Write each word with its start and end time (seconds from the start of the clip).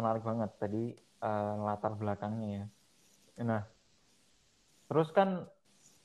menarik 0.00 0.24
banget 0.24 0.50
tadi 0.56 0.96
uh, 1.20 1.54
latar 1.68 1.92
belakangnya 1.94 2.48
ya. 2.48 2.64
Nah, 3.44 3.62
terus 4.88 5.12
kan 5.12 5.44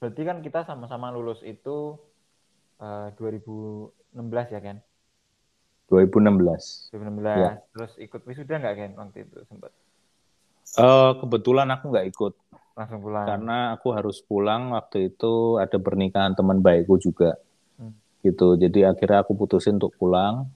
berarti 0.04 0.22
kan 0.28 0.44
kita 0.44 0.68
sama-sama 0.68 1.10
lulus 1.16 1.40
itu 1.48 1.96
uh, 2.84 3.10
2016 3.16 4.54
ya 4.54 4.62
kan? 4.62 4.78
2016. 5.88 6.92
2016. 6.92 7.24
Ya. 7.24 7.52
Terus 7.72 7.92
ikut 8.02 8.22
wisuda 8.28 8.60
nggak 8.60 8.76
kan 8.76 8.92
waktu 9.00 9.18
itu 9.24 9.38
sempat? 9.48 9.72
Uh, 10.76 11.16
kebetulan 11.22 11.70
aku 11.72 11.94
nggak 11.94 12.08
ikut. 12.12 12.34
Langsung 12.76 13.00
pulang. 13.00 13.24
Karena 13.24 13.58
aku 13.78 13.88
harus 13.96 14.20
pulang 14.20 14.76
waktu 14.76 15.14
itu 15.14 15.62
ada 15.62 15.78
pernikahan 15.80 16.36
teman 16.36 16.60
baikku 16.60 17.00
juga. 17.00 17.40
Hmm. 17.80 17.96
Gitu. 18.26 18.60
Jadi 18.60 18.84
akhirnya 18.84 19.24
aku 19.24 19.38
putusin 19.38 19.80
untuk 19.80 19.96
pulang. 19.96 20.50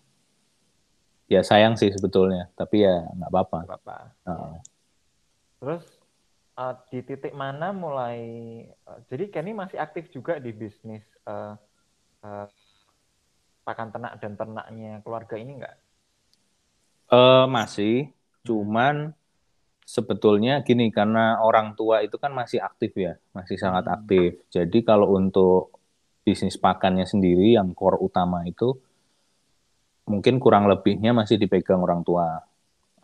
Ya 1.29 1.45
sayang 1.45 1.77
sih 1.77 1.93
sebetulnya, 1.93 2.49
tapi 2.57 2.81
ya 2.81 3.05
nggak 3.05 3.29
apa-apa. 3.29 3.59
apa-apa. 3.69 3.97
Uh. 4.25 4.57
Terus 5.61 5.85
uh, 6.57 6.73
di 6.89 6.99
titik 7.05 7.37
mana 7.37 7.69
mulai 7.69 8.19
uh, 8.89 8.99
jadi 9.07 9.29
Kenny 9.29 9.53
masih 9.53 9.77
aktif 9.77 10.09
juga 10.09 10.41
di 10.41 10.49
bisnis 10.49 11.05
uh, 11.29 11.53
uh, 12.25 12.47
pakan 13.61 13.93
ternak 13.93 14.17
dan 14.17 14.33
ternaknya 14.33 15.05
keluarga 15.05 15.37
ini 15.37 15.61
enggak? 15.61 15.77
Uh, 17.13 17.45
masih, 17.45 18.09
cuman 18.41 19.13
sebetulnya 19.85 20.61
gini 20.65 20.89
karena 20.89 21.41
orang 21.41 21.73
tua 21.73 22.01
itu 22.01 22.17
kan 22.17 22.33
masih 22.33 22.57
aktif 22.61 22.93
ya, 22.97 23.21
masih 23.37 23.61
sangat 23.61 23.85
hmm. 23.85 23.95
aktif. 24.01 24.29
Jadi 24.49 24.81
kalau 24.81 25.13
untuk 25.13 25.77
bisnis 26.25 26.57
pakannya 26.57 27.05
sendiri 27.05 27.57
yang 27.57 27.73
core 27.73 27.97
utama 27.97 28.45
itu 28.45 28.77
mungkin 30.09 30.41
kurang 30.41 30.65
lebihnya 30.65 31.13
masih 31.13 31.37
dipegang 31.37 31.79
orang 31.85 32.01
tua. 32.01 32.41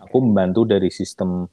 Aku 0.02 0.20
membantu 0.20 0.66
dari 0.66 0.90
sistem 0.90 1.46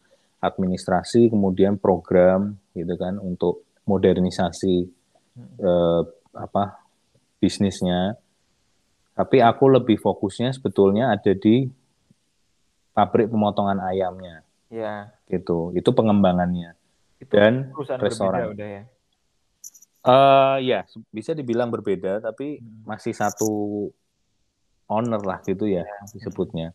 administrasi, 0.42 1.30
kemudian 1.30 1.78
program 1.78 2.58
gitu 2.74 2.96
kan 2.98 3.20
untuk 3.20 3.62
modernisasi 3.86 4.88
hmm. 5.36 5.56
eh, 5.60 6.02
apa 6.34 6.82
bisnisnya. 7.38 8.16
Tapi 9.12 9.44
aku 9.44 9.68
lebih 9.68 10.00
fokusnya 10.00 10.56
sebetulnya 10.56 11.12
ada 11.12 11.36
di 11.36 11.68
pabrik 12.96 13.28
pemotongan 13.28 13.78
ayamnya. 13.84 14.40
Ya. 14.72 15.12
Gitu. 15.28 15.76
Itu 15.76 15.92
pengembangannya. 15.92 16.74
Itu 17.20 17.36
Dan 17.36 17.70
restoran. 18.00 18.56
Udah 18.56 18.68
ya. 18.80 18.84
Uh, 20.02 20.58
ya, 20.58 20.82
bisa 21.14 21.30
dibilang 21.30 21.70
berbeda, 21.70 22.18
tapi 22.18 22.58
hmm. 22.58 22.90
masih 22.90 23.14
satu 23.14 23.86
owner 24.88 25.22
lah 25.22 25.38
gitu 25.44 25.66
ya, 25.68 25.84
ya. 25.84 25.98
disebutnya. 26.10 26.74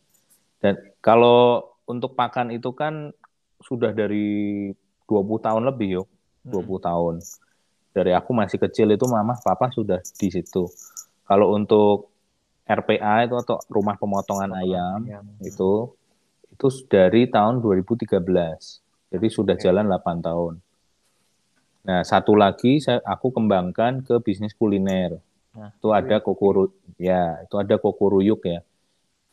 Dan 0.62 0.78
kalau 1.04 1.64
untuk 1.88 2.14
pakan 2.18 2.52
itu 2.52 2.74
kan 2.74 3.14
sudah 3.64 3.96
dari 3.96 4.70
20 5.08 5.46
tahun 5.46 5.64
lebih 5.66 6.04
yuk, 6.04 6.08
20 6.46 6.54
hmm. 6.54 6.78
tahun. 6.84 7.16
Dari 7.96 8.12
aku 8.14 8.32
masih 8.36 8.62
kecil 8.62 8.94
itu 8.94 9.06
mama 9.10 9.34
papa 9.42 9.74
sudah 9.74 10.04
di 10.04 10.30
situ. 10.30 10.70
Kalau 11.26 11.56
untuk 11.56 12.14
RPA 12.68 13.26
itu 13.26 13.36
atau 13.40 13.58
rumah 13.72 13.96
pemotongan 13.96 14.52
ayam, 14.54 15.08
ayam 15.08 15.26
itu 15.40 15.96
itu 16.52 16.68
dari 16.92 17.32
tahun 17.32 17.64
2013. 17.64 18.12
Jadi 19.08 19.28
sudah 19.32 19.56
okay. 19.56 19.64
jalan 19.64 19.88
8 19.88 20.20
tahun. 20.28 20.54
Nah, 21.88 22.04
satu 22.04 22.36
lagi 22.36 22.84
saya 22.84 23.00
aku 23.08 23.32
kembangkan 23.32 24.04
ke 24.04 24.20
bisnis 24.20 24.52
kuliner. 24.52 25.24
Nah, 25.58 25.74
itu 25.74 25.90
ada 25.90 26.22
kokoro 26.22 26.70
ya, 27.02 27.42
itu 27.42 27.56
ada 27.58 27.82
kokoruyuk 27.82 28.46
ya. 28.46 28.62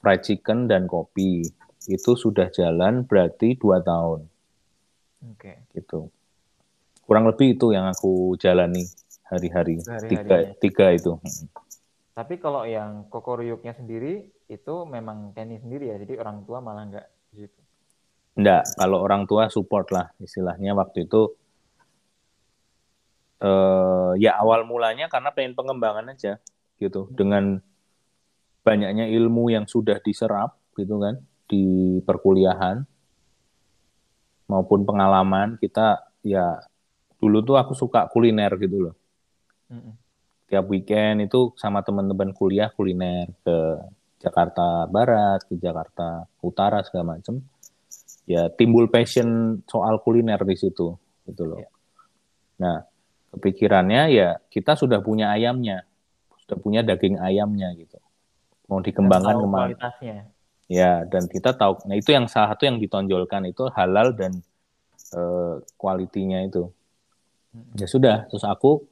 Fried 0.00 0.24
chicken 0.24 0.64
dan 0.64 0.88
kopi. 0.88 1.44
Itu 1.84 2.16
sudah 2.16 2.48
jalan 2.48 3.04
berarti 3.04 3.60
dua 3.60 3.84
tahun. 3.84 4.24
Oke. 5.36 5.52
Okay. 5.52 5.56
Gitu. 5.76 6.08
Kurang 7.04 7.28
lebih 7.28 7.60
itu 7.60 7.76
yang 7.76 7.84
aku 7.92 8.32
jalani 8.40 8.88
hari-hari. 9.28 9.84
Tiga, 10.08 10.56
tiga 10.56 10.86
itu. 10.96 11.20
Tapi 12.16 12.40
kalau 12.40 12.64
yang 12.64 13.10
kokoryuknya 13.12 13.76
sendiri 13.76 14.32
itu 14.48 14.74
memang 14.88 15.36
Kenny 15.36 15.60
sendiri 15.60 15.92
ya, 15.92 15.96
jadi 16.00 16.24
orang 16.24 16.48
tua 16.48 16.64
malah 16.64 16.88
nggak 16.88 17.06
di 17.34 17.44
situ. 17.44 17.60
Enggak, 18.40 18.64
kalau 18.80 18.98
orang 19.04 19.28
tua 19.28 19.52
support 19.52 19.92
lah 19.92 20.08
istilahnya 20.22 20.72
waktu 20.72 21.04
itu. 21.04 21.36
Uh, 23.42 24.14
ya 24.16 24.38
awal 24.40 24.64
mulanya 24.64 25.10
karena 25.10 25.34
pengen 25.34 25.58
pengembangan 25.58 26.06
aja 26.14 26.40
gitu 26.78 27.10
dengan 27.12 27.60
banyaknya 28.64 29.10
ilmu 29.10 29.52
yang 29.52 29.68
sudah 29.68 30.00
diserap 30.00 30.56
gitu 30.78 30.96
kan 31.02 31.20
di 31.44 31.98
perkuliahan 32.00 32.86
maupun 34.48 34.86
pengalaman 34.88 35.60
kita 35.60 36.08
ya 36.24 36.62
dulu 37.20 37.44
tuh 37.44 37.56
aku 37.60 37.72
suka 37.76 38.08
kuliner 38.08 38.52
gitu 38.56 38.88
loh. 38.88 38.94
Tiap 40.48 40.64
weekend 40.68 41.24
itu 41.24 41.56
sama 41.56 41.80
teman-teman 41.80 42.36
kuliah 42.36 42.68
kuliner 42.72 43.32
ke 43.44 43.56
Jakarta 44.20 44.88
Barat, 44.88 45.44
ke 45.44 45.56
Jakarta 45.56 46.28
Utara 46.40 46.84
segala 46.84 47.16
macam. 47.16 47.40
Ya 48.24 48.48
timbul 48.48 48.88
passion 48.88 49.60
soal 49.68 50.00
kuliner 50.00 50.40
di 50.44 50.56
situ, 50.56 50.96
gitu 51.28 51.42
loh. 51.44 51.60
Ya. 51.60 51.68
Nah, 52.60 52.76
kepikirannya 53.34 54.02
ya 54.14 54.38
kita 54.48 54.78
sudah 54.78 55.02
punya 55.02 55.34
ayamnya, 55.34 55.82
sudah 56.46 56.56
punya 56.58 56.80
daging 56.86 57.18
ayamnya 57.18 57.74
gitu. 57.74 57.98
Mau 58.70 58.80
dikembangkan 58.80 59.34
ke 59.42 59.48
mana? 59.48 59.76
Ya, 60.64 61.04
dan 61.04 61.28
kita 61.28 61.52
tahu. 61.52 61.84
Nah 61.84 61.98
itu 61.98 62.16
yang 62.16 62.24
salah 62.24 62.56
satu 62.56 62.64
yang 62.64 62.80
ditonjolkan 62.80 63.44
itu 63.44 63.68
halal 63.76 64.16
dan 64.16 64.40
uh, 65.12 65.60
kualitinya 65.76 66.40
itu. 66.40 66.72
Ya 67.76 67.86
sudah, 67.86 68.24
terus 68.32 68.42
aku 68.42 68.88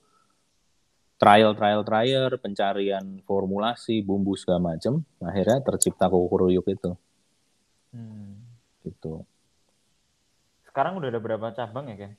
trial 1.22 1.54
trial 1.54 1.86
trial 1.86 2.34
pencarian 2.42 3.22
formulasi 3.22 4.02
bumbu 4.02 4.34
segala 4.34 4.75
macam 4.75 5.06
akhirnya 5.22 5.62
tercipta 5.62 6.10
kukuruyuk 6.10 6.66
itu 6.66 6.98
hmm. 7.94 8.42
gitu 8.82 9.22
sekarang 10.66 10.98
udah 10.98 11.14
ada 11.14 11.22
berapa 11.22 11.54
cabang 11.54 11.94
ya 11.94 11.97
kan 12.02 12.12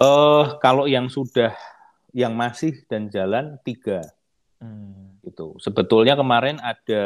uh, 0.00 0.56
kalau 0.62 0.86
yang 0.86 1.10
sudah 1.10 1.54
yang 2.14 2.32
masih 2.34 2.86
dan 2.88 3.12
jalan 3.12 3.60
tiga 3.62 4.00
hmm. 4.62 5.22
gitu 5.26 5.54
sebetulnya 5.60 6.16
kemarin 6.16 6.56
ada 6.62 7.02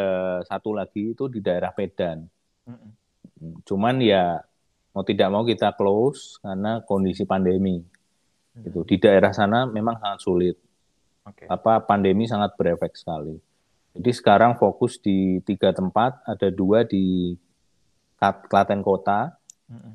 satu 0.46 0.76
lagi 0.76 1.12
itu 1.16 1.26
di 1.26 1.42
daerah 1.42 1.74
Medan 1.74 2.28
hmm. 2.68 3.64
cuman 3.66 3.98
ya 3.98 4.40
mau 4.92 5.02
tidak 5.02 5.28
mau 5.32 5.42
kita 5.42 5.72
close 5.74 6.38
karena 6.44 6.84
kondisi 6.84 7.24
pandemi 7.24 7.80
Gitu. 8.52 8.80
Di 8.84 8.96
daerah 9.00 9.32
sana 9.32 9.64
memang 9.64 9.96
sangat 9.96 10.20
sulit. 10.20 10.56
Okay. 11.24 11.48
Apa 11.48 11.80
pandemi 11.80 12.28
sangat 12.28 12.52
berefek 12.58 12.92
sekali. 12.92 13.40
Jadi 13.96 14.10
sekarang 14.12 14.56
fokus 14.56 15.00
di 15.00 15.40
tiga 15.44 15.72
tempat, 15.72 16.20
ada 16.24 16.48
dua 16.48 16.84
di 16.84 17.36
Klaten 18.20 18.80
Kota, 18.80 19.32
mm 19.68 19.76
-hmm. 19.76 19.92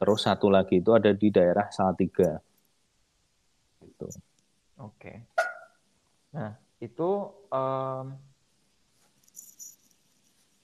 Terus 0.00 0.24
satu 0.24 0.48
lagi 0.48 0.80
itu 0.80 0.96
ada 0.96 1.12
di 1.12 1.28
daerah 1.28 1.68
Salatiga. 1.68 2.40
Gitu. 3.84 4.08
Oke. 4.80 4.96
Okay. 4.96 5.16
Nah 6.32 6.56
itu 6.80 7.10
um, 7.52 8.06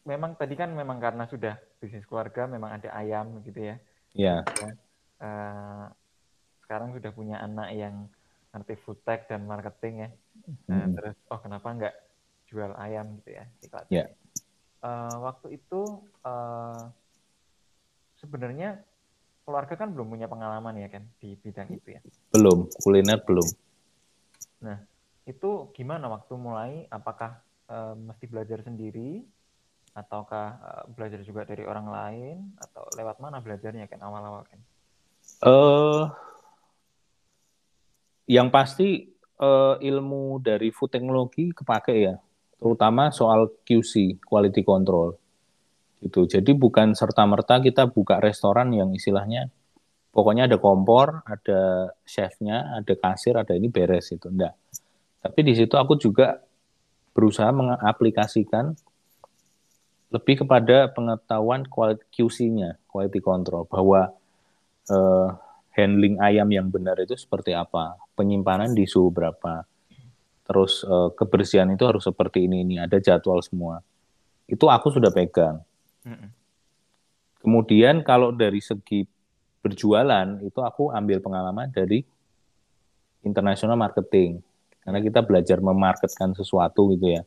memang 0.08 0.32
tadi 0.40 0.56
kan 0.56 0.72
memang 0.72 0.96
karena 0.96 1.28
sudah 1.28 1.60
bisnis 1.76 2.08
keluarga, 2.08 2.48
memang 2.48 2.80
ada 2.80 2.88
ayam 2.96 3.44
gitu 3.44 3.60
ya. 3.60 3.76
Iya. 4.16 4.36
Yeah. 4.48 4.72
Uh, 5.20 5.86
sekarang 6.64 6.96
sudah 6.96 7.12
punya 7.12 7.36
anak 7.44 7.76
yang 7.76 8.08
ngerti 8.56 8.80
food 8.80 9.04
tech 9.04 9.28
dan 9.28 9.44
marketing 9.44 10.08
ya. 10.08 10.10
Nah, 10.72 10.88
hmm. 10.88 10.94
terus 10.96 11.16
oh 11.28 11.40
kenapa 11.44 11.68
nggak 11.76 11.94
jual 12.48 12.72
ayam 12.80 13.20
gitu 13.20 13.36
ya 13.36 13.44
di 13.60 13.66
Yeah. 13.68 13.84
Ya. 13.92 14.06
Uh, 14.80 15.14
waktu 15.28 15.60
itu 15.60 15.82
uh, 16.24 16.88
sebenarnya 18.16 18.80
kan 19.76 19.92
belum 19.92 20.10
punya 20.10 20.26
pengalaman 20.26 20.74
ya 20.80 20.88
kan 20.90 21.04
di 21.20 21.36
bidang 21.38 21.68
itu 21.70 21.96
ya. 21.96 22.00
Belum, 22.32 22.66
kuliner 22.82 23.20
belum. 23.22 23.46
Nah, 24.64 24.80
itu 25.28 25.70
gimana 25.76 26.08
waktu 26.08 26.34
mulai? 26.34 26.84
Apakah 26.88 27.40
uh, 27.68 27.94
mesti 27.94 28.24
belajar 28.26 28.64
sendiri 28.64 29.22
ataukah 29.96 30.46
uh, 30.60 30.84
belajar 30.92 31.24
juga 31.24 31.48
dari 31.48 31.64
orang 31.64 31.88
lain 31.88 32.36
atau 32.60 32.84
lewat 32.96 33.16
mana 33.20 33.40
belajarnya 33.40 33.88
kan 33.88 34.00
awal-awal 34.04 34.44
kan? 34.44 34.60
Eh 35.40 35.48
uh, 35.48 36.02
yang 38.26 38.50
pasti 38.50 39.06
uh, 39.38 39.78
ilmu 39.78 40.42
dari 40.42 40.74
food 40.74 40.90
technology 40.92 41.54
kepake 41.54 41.94
ya, 42.10 42.18
terutama 42.58 43.14
soal 43.14 43.48
QC 43.64 44.20
(quality 44.20 44.66
control). 44.66 45.16
Gitu. 46.02 46.28
Jadi 46.28 46.52
bukan 46.52 46.92
serta-merta 46.92 47.58
kita 47.64 47.88
buka 47.88 48.20
restoran 48.20 48.68
yang 48.74 48.92
istilahnya 48.92 49.48
pokoknya 50.16 50.48
ada 50.48 50.56
kompor, 50.56 51.20
ada 51.28 51.92
chefnya, 52.08 52.80
ada 52.80 52.94
kasir, 52.96 53.36
ada 53.36 53.52
ini 53.52 53.68
beres 53.68 54.08
itu 54.08 54.32
enggak. 54.32 54.56
Tapi 55.20 55.40
di 55.44 55.52
situ 55.52 55.76
aku 55.76 56.00
juga 56.00 56.40
berusaha 57.12 57.52
mengaplikasikan 57.52 58.72
lebih 60.08 60.46
kepada 60.46 60.88
pengetahuan 60.88 61.68
QC-nya, 62.08 62.80
quality 62.88 63.20
control, 63.20 63.68
bahwa 63.68 64.16
uh, 64.88 65.28
handling 65.76 66.16
ayam 66.22 66.48
yang 66.48 66.72
benar 66.72 66.96
itu 67.02 67.12
seperti 67.18 67.52
apa, 67.52 68.00
penyimpanan 68.16 68.72
di 68.72 68.88
suhu 68.88 69.12
berapa, 69.12 69.66
terus 70.46 70.86
uh, 70.86 71.12
kebersihan 71.12 71.68
itu 71.68 71.84
harus 71.84 72.06
seperti 72.06 72.48
ini 72.48 72.64
ini, 72.64 72.80
ada 72.80 72.96
jadwal 73.02 73.42
semua. 73.44 73.82
Itu 74.46 74.70
aku 74.70 74.94
sudah 74.94 75.10
pegang. 75.10 75.60
Kemudian 77.42 78.06
kalau 78.06 78.30
dari 78.30 78.62
segi 78.62 79.04
berjualan 79.66 80.38
itu 80.46 80.62
aku 80.62 80.94
ambil 80.94 81.18
pengalaman 81.18 81.66
dari 81.74 82.06
international 83.26 83.74
marketing 83.74 84.38
karena 84.86 85.02
kita 85.02 85.26
belajar 85.26 85.58
memarketkan 85.58 86.30
sesuatu 86.38 86.94
gitu 86.94 87.18
ya. 87.18 87.22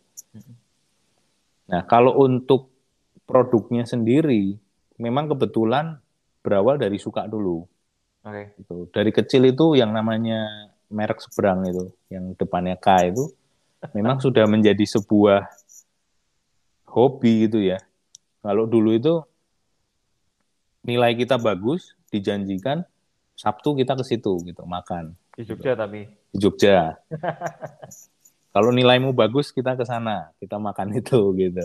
Nah, 1.67 1.83
kalau 1.83 2.15
untuk 2.23 2.71
produknya 3.27 3.83
sendiri 3.83 4.55
memang 4.95 5.27
kebetulan 5.27 5.99
berawal 6.39 6.79
dari 6.79 6.95
suka 6.95 7.27
dulu. 7.27 7.67
Oke. 8.23 8.31
Okay. 8.31 8.45
Gitu. 8.63 8.75
Dari 8.95 9.11
kecil 9.11 9.43
itu 9.51 9.75
yang 9.75 9.91
namanya 9.91 10.71
merek 10.87 11.19
seberang 11.19 11.67
itu, 11.67 11.91
yang 12.07 12.31
depannya 12.39 12.79
K 12.79 13.11
itu 13.11 13.27
memang 13.97 14.23
sudah 14.23 14.47
menjadi 14.47 14.81
sebuah 14.87 15.45
hobi 16.89 17.45
gitu 17.45 17.59
ya. 17.59 17.77
Kalau 18.39 18.63
dulu 18.65 18.95
itu 18.95 19.19
nilai 20.87 21.11
kita 21.13 21.35
bagus, 21.35 21.93
dijanjikan 22.09 22.83
Sabtu 23.39 23.71
kita 23.79 23.95
ke 23.95 24.03
situ 24.03 24.35
gitu 24.43 24.67
makan. 24.67 25.15
Di 25.31 25.47
Jogja 25.47 25.71
gitu. 25.71 25.79
tapi. 25.79 26.01
Di 26.35 26.37
Jogja. 26.43 26.99
Kalau 28.53 28.75
nilaimu 28.75 29.15
bagus 29.15 29.55
kita 29.55 29.79
ke 29.79 29.87
sana, 29.87 30.35
kita 30.43 30.59
makan 30.59 30.99
itu 30.99 31.31
gitu. 31.39 31.63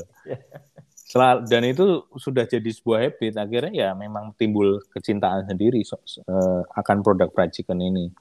Dan 1.51 1.63
itu 1.67 2.07
sudah 2.15 2.47
jadi 2.47 2.71
sebuah 2.71 3.11
habit. 3.11 3.35
Akhirnya 3.35 3.73
ya 3.75 3.91
memang 3.99 4.31
timbul 4.39 4.79
kecintaan 4.95 5.51
sendiri 5.51 5.83
so, 5.83 5.99
uh, 6.29 6.63
akan 6.79 7.03
produk 7.03 7.27
fried 7.35 7.51
chicken 7.51 7.83
ini. 7.83 8.15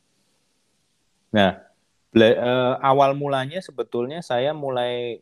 Nah, 1.36 1.62
uh, 2.18 2.74
awal 2.82 3.14
mulanya 3.14 3.62
sebetulnya 3.62 4.26
saya 4.26 4.58
mulai 4.58 5.22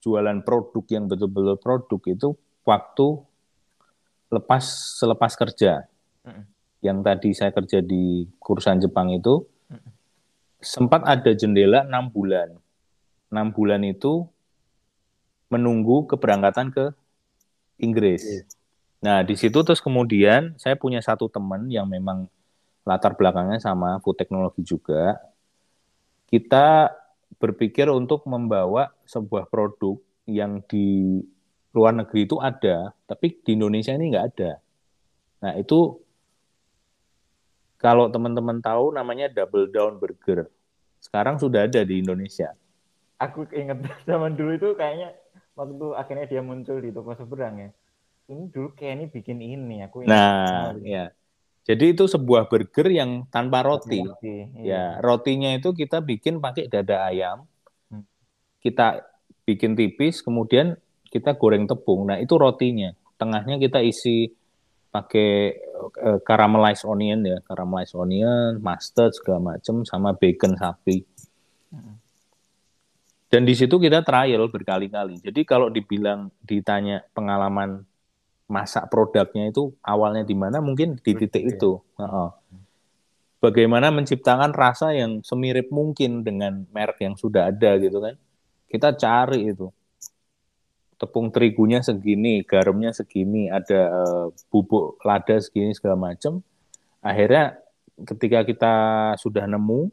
jualan 0.00 0.40
produk 0.42 0.84
yang 0.90 1.06
betul-betul 1.06 1.60
produk 1.60 2.00
itu 2.08 2.28
waktu 2.64 3.06
lepas 4.30 4.62
selepas 4.96 5.34
kerja. 5.34 5.84
Mm. 6.24 6.44
Yang 6.80 6.98
tadi 7.04 7.30
saya 7.36 7.50
kerja 7.52 7.78
di 7.84 8.24
kursan 8.40 8.80
Jepang 8.80 9.12
itu 9.12 9.44
mm. 9.68 9.90
sempat 10.62 11.04
ada 11.04 11.34
jendela 11.34 11.84
enam 11.84 12.08
bulan. 12.08 12.56
Enam 13.28 13.52
bulan 13.52 13.82
itu 13.84 14.24
menunggu 15.50 16.06
keberangkatan 16.06 16.70
ke 16.70 16.94
Inggris. 17.82 18.22
Mm. 18.22 18.46
Nah, 19.00 19.18
di 19.24 19.34
situ 19.34 19.58
terus 19.66 19.82
kemudian 19.82 20.54
saya 20.56 20.76
punya 20.76 21.02
satu 21.02 21.26
teman 21.26 21.66
yang 21.72 21.88
memang 21.88 22.28
latar 22.84 23.16
belakangnya 23.16 23.60
sama 23.60 24.00
food 24.00 24.16
teknologi 24.16 24.64
juga. 24.64 25.16
Kita 26.30 26.92
berpikir 27.40 27.88
untuk 27.90 28.28
membawa 28.28 28.92
sebuah 29.08 29.48
produk 29.48 29.98
yang 30.28 30.62
di 30.68 31.24
luar 31.70 31.94
negeri 31.94 32.26
itu 32.26 32.36
ada, 32.42 32.90
tapi 33.06 33.38
di 33.40 33.54
Indonesia 33.54 33.94
ini 33.94 34.10
nggak 34.10 34.26
ada. 34.34 34.52
Nah 35.40 35.52
itu 35.56 36.02
kalau 37.80 38.12
teman-teman 38.12 38.60
tahu 38.60 38.92
namanya 38.92 39.30
Double 39.32 39.70
Down 39.70 39.96
Burger. 39.96 40.50
Sekarang 41.00 41.40
sudah 41.40 41.64
ada 41.64 41.80
di 41.80 42.04
Indonesia. 42.04 42.52
Aku 43.16 43.48
ingat 43.54 43.80
zaman 44.08 44.36
dulu 44.36 44.52
itu 44.58 44.68
kayaknya 44.76 45.16
waktu 45.56 45.86
akhirnya 45.96 46.26
dia 46.28 46.42
muncul 46.44 46.76
di 46.76 46.92
toko 46.92 47.16
seberang 47.16 47.56
ya. 47.56 47.70
Ini 48.30 48.52
dulu 48.52 48.76
kayak 48.76 48.94
ini 49.00 49.06
bikin 49.08 49.38
ini. 49.40 49.76
Aku 49.86 50.04
ingat 50.04 50.12
nah, 50.12 50.76
ya. 50.84 51.10
Jadi 51.64 51.94
itu 51.94 52.04
sebuah 52.08 52.50
burger 52.50 52.88
yang 52.90 53.30
tanpa 53.30 53.62
roti. 53.62 54.02
roti 54.02 54.48
iya. 54.60 54.96
Ya, 54.96 55.02
rotinya 55.04 55.52
itu 55.54 55.70
kita 55.70 56.02
bikin 56.02 56.42
pakai 56.42 56.66
dada 56.66 57.06
ayam. 57.06 57.46
Hmm. 57.92 58.04
Kita 58.60 59.06
bikin 59.44 59.76
tipis, 59.76 60.24
kemudian 60.24 60.76
kita 61.10 61.34
goreng 61.34 61.66
tepung. 61.66 62.06
Nah, 62.06 62.16
itu 62.22 62.38
rotinya. 62.38 62.94
Tengahnya 63.18 63.58
kita 63.58 63.82
isi 63.82 64.30
pakai 64.90 65.54
uh, 66.02 66.18
caramelized 66.22 66.86
onion 66.86 67.20
ya, 67.26 67.38
caramelized 67.44 67.98
onion, 67.98 68.62
mustard 68.62 69.12
segala 69.12 69.54
macam 69.54 69.82
sama 69.82 70.14
bacon 70.14 70.54
sapi. 70.54 71.02
Dan 73.30 73.46
di 73.46 73.54
situ 73.54 73.78
kita 73.78 74.02
trial 74.02 74.50
berkali-kali. 74.50 75.22
Jadi 75.22 75.46
kalau 75.46 75.70
dibilang 75.70 76.34
ditanya 76.42 77.06
pengalaman 77.14 77.86
masak 78.50 78.90
produknya 78.90 79.54
itu 79.54 79.70
awalnya 79.86 80.26
di 80.26 80.34
mana 80.34 80.58
mungkin 80.58 80.98
di 80.98 81.14
titik 81.14 81.46
ya. 81.46 81.50
itu. 81.54 81.78
Uh-uh. 81.94 82.34
Bagaimana 83.38 83.94
menciptakan 83.94 84.50
rasa 84.50 84.90
yang 84.92 85.22
semirip 85.22 85.70
mungkin 85.70 86.26
dengan 86.26 86.66
merek 86.74 87.06
yang 87.06 87.14
sudah 87.14 87.54
ada 87.54 87.78
gitu 87.78 88.02
kan? 88.02 88.18
Kita 88.66 88.98
cari 88.98 89.46
itu 89.46 89.70
tepung 91.00 91.32
terigunya 91.32 91.80
segini, 91.80 92.44
garamnya 92.44 92.92
segini, 92.92 93.48
ada 93.48 93.88
uh, 93.88 94.26
bubuk 94.52 95.00
lada 95.00 95.40
segini 95.40 95.72
segala 95.72 95.96
macam. 95.96 96.44
Akhirnya 97.00 97.56
ketika 98.04 98.44
kita 98.44 98.74
sudah 99.16 99.48
nemu, 99.48 99.88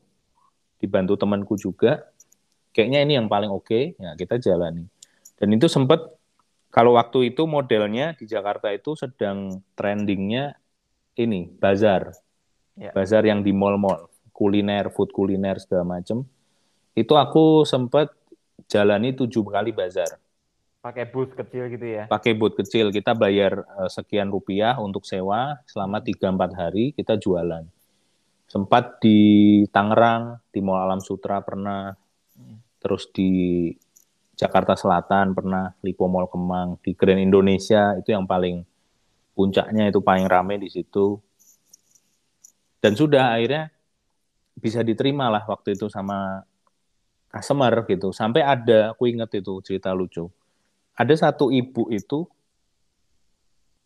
dibantu 0.83 1.15
temanku 1.15 1.55
juga, 1.55 2.11
kayaknya 2.75 3.07
ini 3.07 3.13
yang 3.15 3.31
paling 3.31 3.47
oke, 3.47 3.63
okay, 3.63 3.95
ya 3.95 4.19
kita 4.19 4.35
jalani. 4.43 4.83
Dan 5.39 5.55
itu 5.55 5.71
sempat 5.71 6.03
kalau 6.67 6.99
waktu 6.99 7.31
itu 7.31 7.47
modelnya 7.47 8.19
di 8.19 8.27
Jakarta 8.27 8.67
itu 8.75 8.99
sedang 8.99 9.63
trendingnya 9.79 10.59
ini 11.15 11.47
bazar, 11.47 12.11
ya. 12.75 12.91
bazar 12.91 13.23
yang 13.23 13.47
di 13.47 13.55
mall-mall, 13.55 14.11
kuliner, 14.35 14.91
food 14.91 15.15
kuliner 15.15 15.55
segala 15.63 15.97
macam. 15.97 16.27
Itu 16.91 17.15
aku 17.15 17.63
sempat 17.63 18.11
jalani 18.67 19.15
tujuh 19.15 19.47
kali 19.47 19.71
bazar. 19.71 20.19
Pakai 20.87 21.03
booth 21.11 21.35
kecil 21.35 21.67
gitu 21.67 21.83
ya? 21.83 22.07
Pakai 22.07 22.31
booth 22.31 22.55
kecil, 22.55 22.95
kita 22.95 23.11
bayar 23.11 23.67
uh, 23.75 23.91
sekian 23.91 24.31
rupiah 24.31 24.79
untuk 24.79 25.03
sewa 25.03 25.59
selama 25.67 25.99
tiga 25.99 26.31
empat 26.31 26.55
hari 26.55 26.95
kita 26.95 27.19
jualan. 27.19 27.67
Sempat 28.47 29.03
di 29.03 29.19
Tangerang, 29.67 30.39
di 30.47 30.63
Mall 30.63 30.79
Alam 30.79 31.03
Sutra 31.03 31.43
pernah, 31.43 31.91
hmm. 32.39 32.79
terus 32.79 33.11
di 33.11 33.67
Jakarta 34.31 34.79
Selatan 34.79 35.35
pernah, 35.35 35.75
Lipo 35.83 36.07
Mall 36.07 36.31
Kemang, 36.31 36.79
di 36.79 36.95
Grand 36.95 37.19
Indonesia 37.19 37.91
itu 37.99 38.15
yang 38.15 38.23
paling 38.23 38.63
puncaknya 39.35 39.91
itu 39.91 39.99
paling 39.99 40.23
rame 40.23 40.55
di 40.55 40.71
situ. 40.71 41.19
Dan 42.79 42.95
sudah 42.95 43.35
akhirnya 43.35 43.75
bisa 44.55 44.87
diterima 44.87 45.27
lah 45.27 45.43
waktu 45.51 45.75
itu 45.75 45.91
sama 45.91 46.47
customer 47.27 47.83
gitu. 47.91 48.15
Sampai 48.15 48.39
ada, 48.39 48.95
aku 48.95 49.11
inget 49.11 49.43
itu 49.43 49.59
cerita 49.67 49.91
lucu. 49.91 50.31
Ada 50.97 51.29
satu 51.29 51.53
ibu 51.53 51.93
itu 51.93 52.25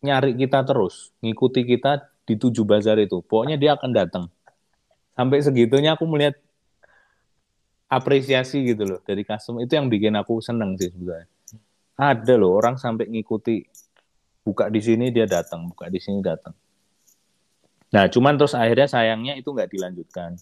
nyari 0.02 0.34
kita 0.34 0.64
terus, 0.64 1.12
ngikuti 1.20 1.68
kita 1.68 2.08
di 2.24 2.40
tujuh 2.40 2.64
bazar 2.64 2.96
itu. 2.98 3.20
Pokoknya 3.20 3.60
dia 3.60 3.76
akan 3.76 3.92
datang. 3.92 4.26
Sampai 5.14 5.44
segitunya 5.44 5.94
aku 6.00 6.08
melihat 6.08 6.40
apresiasi 7.92 8.64
gitu 8.64 8.88
loh 8.88 9.00
dari 9.04 9.28
customer. 9.28 9.68
Itu 9.68 9.76
yang 9.76 9.92
bikin 9.92 10.16
aku 10.16 10.40
seneng 10.40 10.80
sih 10.80 10.88
sebenarnya. 10.88 11.28
Ada 12.00 12.34
loh 12.40 12.56
orang 12.56 12.80
sampai 12.80 13.12
ngikuti 13.12 13.68
buka 14.42 14.72
di 14.72 14.82
sini 14.82 15.12
dia 15.12 15.28
datang 15.28 15.68
buka 15.70 15.92
di 15.92 16.00
sini 16.00 16.24
datang. 16.24 16.56
Nah 17.92 18.08
cuman 18.08 18.40
terus 18.40 18.56
akhirnya 18.56 18.88
sayangnya 18.88 19.36
itu 19.36 19.52
nggak 19.52 19.70
dilanjutkan. 19.70 20.40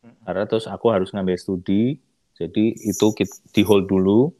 Karena 0.00 0.44
terus 0.44 0.68
aku 0.68 0.92
harus 0.92 1.10
ngambil 1.16 1.40
studi 1.40 1.96
jadi 2.36 2.64
itu 2.72 3.06
di 3.52 3.62
hold 3.64 3.88
dulu 3.88 4.32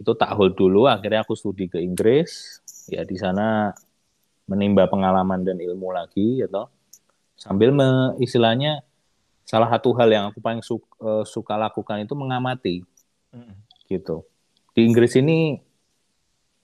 itu 0.00 0.12
tak 0.16 0.32
hold 0.32 0.56
dulu 0.56 0.88
akhirnya 0.88 1.20
aku 1.20 1.36
studi 1.36 1.68
ke 1.68 1.76
Inggris. 1.76 2.64
Ya 2.88 3.04
di 3.04 3.20
sana 3.20 3.76
menimba 4.48 4.88
pengalaman 4.88 5.44
dan 5.44 5.60
ilmu 5.60 5.92
lagi 5.92 6.40
ya 6.40 6.48
toh 6.48 6.72
sambil 7.40 7.72
me, 7.72 8.20
istilahnya 8.20 8.84
salah 9.48 9.72
satu 9.72 9.96
hal 9.96 10.12
yang 10.12 10.24
aku 10.28 10.44
paling 10.44 10.60
suka, 10.60 10.84
uh, 11.00 11.24
suka 11.24 11.56
lakukan 11.56 12.04
itu 12.04 12.12
mengamati. 12.12 12.84
Mm. 13.30 13.54
gitu. 13.86 14.26
Di 14.74 14.86
Inggris 14.86 15.14
ini 15.18 15.54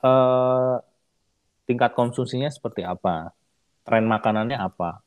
uh, 0.02 0.76
tingkat 1.66 1.94
konsumsinya 1.94 2.50
seperti 2.50 2.82
apa? 2.82 3.30
Tren 3.86 4.06
makanannya 4.06 4.58
apa? 4.58 5.02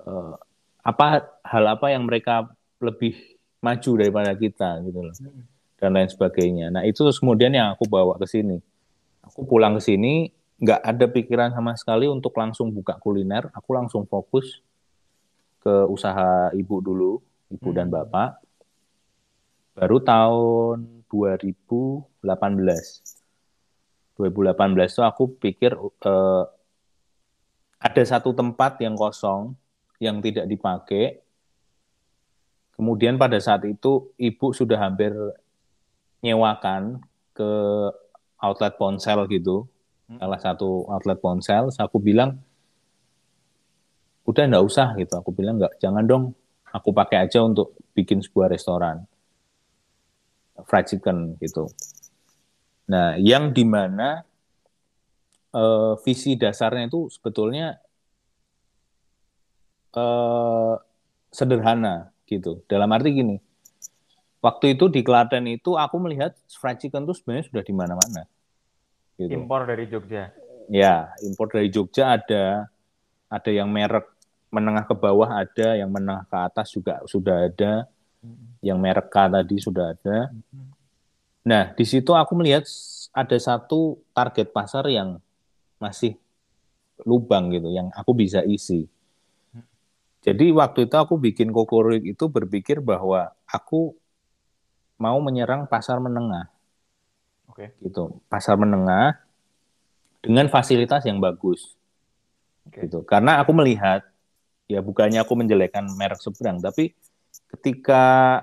Uh, 0.00 0.36
apa 0.82 1.38
hal 1.46 1.64
apa 1.68 1.86
yang 1.92 2.08
mereka 2.08 2.48
lebih 2.82 3.14
maju 3.62 3.90
daripada 4.00 4.32
kita 4.34 4.80
gitu 4.82 5.00
loh. 5.08 5.16
Mm. 5.16 5.51
Dan 5.82 5.98
lain 5.98 6.06
sebagainya 6.06 6.70
nah 6.70 6.86
itu 6.86 7.02
terus 7.02 7.18
kemudian 7.18 7.50
yang 7.50 7.74
aku 7.74 7.90
bawa 7.90 8.14
ke 8.22 8.30
sini 8.30 8.62
aku 9.26 9.42
pulang 9.42 9.74
ke 9.74 9.82
sini 9.82 10.30
nggak 10.62 10.78
ada 10.78 11.06
pikiran 11.10 11.50
sama 11.50 11.74
sekali 11.74 12.06
untuk 12.06 12.30
langsung 12.38 12.70
buka 12.70 12.94
kuliner 13.02 13.50
aku 13.50 13.74
langsung 13.74 14.06
fokus 14.06 14.62
ke 15.62 15.86
usaha 15.86 16.50
ibu 16.58 16.82
dulu, 16.82 17.22
ibu 17.54 17.70
hmm. 17.70 17.76
dan 17.78 17.86
bapak. 17.86 18.42
Baru 19.78 20.02
tahun 20.02 21.06
2018 21.08 22.12
2018 24.12 24.92
itu 24.92 25.00
aku 25.00 25.24
pikir 25.40 25.72
uh, 25.78 26.44
ada 27.80 28.02
satu 28.04 28.36
tempat 28.36 28.76
yang 28.84 28.92
kosong 28.92 29.56
yang 30.02 30.20
tidak 30.20 30.44
dipakai. 30.44 31.24
Kemudian 32.76 33.16
pada 33.16 33.40
saat 33.40 33.64
itu 33.64 34.12
ibu 34.20 34.52
sudah 34.52 34.76
hampir 34.76 35.14
nyewakan 36.22 37.02
ke 37.34 37.50
outlet 38.38 38.74
ponsel 38.78 39.26
gitu, 39.26 39.66
hmm. 40.08 40.18
salah 40.22 40.40
satu 40.40 40.86
outlet 40.88 41.18
ponsel. 41.18 41.68
Aku 41.74 41.98
bilang 41.98 42.38
udah 44.24 44.44
nggak 44.46 44.64
usah 44.64 44.94
gitu. 44.96 45.14
Aku 45.18 45.34
bilang 45.34 45.58
nggak, 45.58 45.82
jangan 45.82 46.06
dong. 46.06 46.24
Aku 46.72 46.94
pakai 46.94 47.28
aja 47.28 47.44
untuk 47.44 47.76
bikin 47.92 48.24
sebuah 48.24 48.48
restoran 48.48 49.04
fried 50.64 50.86
chicken 50.88 51.36
gitu. 51.40 51.68
Nah, 52.88 53.16
yang 53.16 53.54
di 53.54 53.64
mana 53.64 54.22
uh, 55.54 55.94
visi 56.02 56.36
dasarnya 56.36 56.90
itu 56.90 57.08
sebetulnya 57.08 57.78
uh, 59.96 60.76
sederhana 61.32 62.12
gitu. 62.28 62.60
Dalam 62.68 62.90
arti 62.92 63.10
gini, 63.16 63.36
waktu 64.42 64.74
itu 64.74 64.90
di 64.90 65.06
Klaten 65.06 65.46
itu 65.46 65.78
aku 65.78 65.96
melihat 66.02 66.34
fried 66.50 66.82
chicken 66.82 67.06
itu 67.06 67.14
sebenarnya 67.16 67.46
sudah 67.46 67.62
di 67.62 67.72
mana-mana. 67.72 68.22
Gitu. 69.14 69.30
Impor 69.38 69.64
dari 69.64 69.86
Jogja. 69.86 70.34
Ya, 70.66 71.14
impor 71.22 71.46
dari 71.48 71.70
Jogja 71.70 72.18
ada, 72.18 72.66
ada 73.30 73.50
yang 73.50 73.70
merek 73.70 74.04
menengah 74.52 74.84
ke 74.84 74.94
bawah 74.98 75.30
ada, 75.30 75.78
yang 75.78 75.88
menengah 75.88 76.26
ke 76.26 76.36
atas 76.36 76.74
juga 76.74 77.00
sudah 77.08 77.48
ada, 77.48 77.86
yang 78.60 78.76
merek 78.76 79.08
K 79.08 79.16
tadi 79.30 79.56
sudah 79.62 79.94
ada. 79.94 80.28
Nah, 81.42 81.72
di 81.74 81.82
situ 81.86 82.12
aku 82.12 82.36
melihat 82.36 82.66
ada 83.14 83.36
satu 83.38 83.98
target 84.12 84.50
pasar 84.50 84.86
yang 84.90 85.18
masih 85.80 86.18
lubang 87.02 87.50
gitu, 87.50 87.70
yang 87.72 87.90
aku 87.94 88.14
bisa 88.14 88.44
isi. 88.46 88.86
Jadi 90.22 90.54
waktu 90.54 90.86
itu 90.86 90.94
aku 90.94 91.18
bikin 91.18 91.50
kokorik 91.50 92.06
itu 92.06 92.30
berpikir 92.30 92.78
bahwa 92.78 93.34
aku 93.42 93.98
mau 95.02 95.18
menyerang 95.18 95.66
pasar 95.66 95.98
menengah. 95.98 96.46
Oke. 97.50 97.74
Okay. 97.74 97.90
Gitu, 97.90 98.22
pasar 98.30 98.54
menengah 98.54 99.18
dengan 100.22 100.46
fasilitas 100.46 101.02
yang 101.02 101.18
bagus. 101.18 101.74
Okay. 102.70 102.86
Gitu. 102.86 103.02
Karena 103.02 103.42
aku 103.42 103.50
melihat 103.50 104.06
ya 104.70 104.78
bukannya 104.78 105.18
aku 105.18 105.34
menjelekkan 105.34 105.90
merek 105.98 106.22
seberang, 106.22 106.62
tapi 106.62 106.94
ketika 107.58 108.38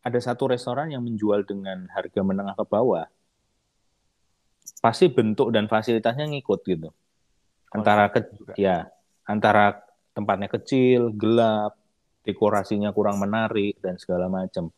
ada 0.00 0.20
satu 0.22 0.54
restoran 0.54 0.94
yang 0.94 1.02
menjual 1.02 1.42
dengan 1.44 1.90
harga 1.92 2.20
menengah 2.22 2.54
ke 2.54 2.64
bawah, 2.64 3.04
pasti 4.80 5.10
bentuk 5.10 5.50
dan 5.50 5.66
fasilitasnya 5.66 6.30
ngikut 6.30 6.60
gitu. 6.64 6.88
Antara 7.74 8.08
ke, 8.08 8.24
ya 8.56 8.88
antara 9.28 9.82
tempatnya 10.16 10.48
kecil, 10.48 11.12
gelap, 11.12 11.76
dekorasinya 12.24 12.94
kurang 12.96 13.20
menarik 13.20 13.76
dan 13.84 14.00
segala 14.00 14.30
macam. 14.32 14.72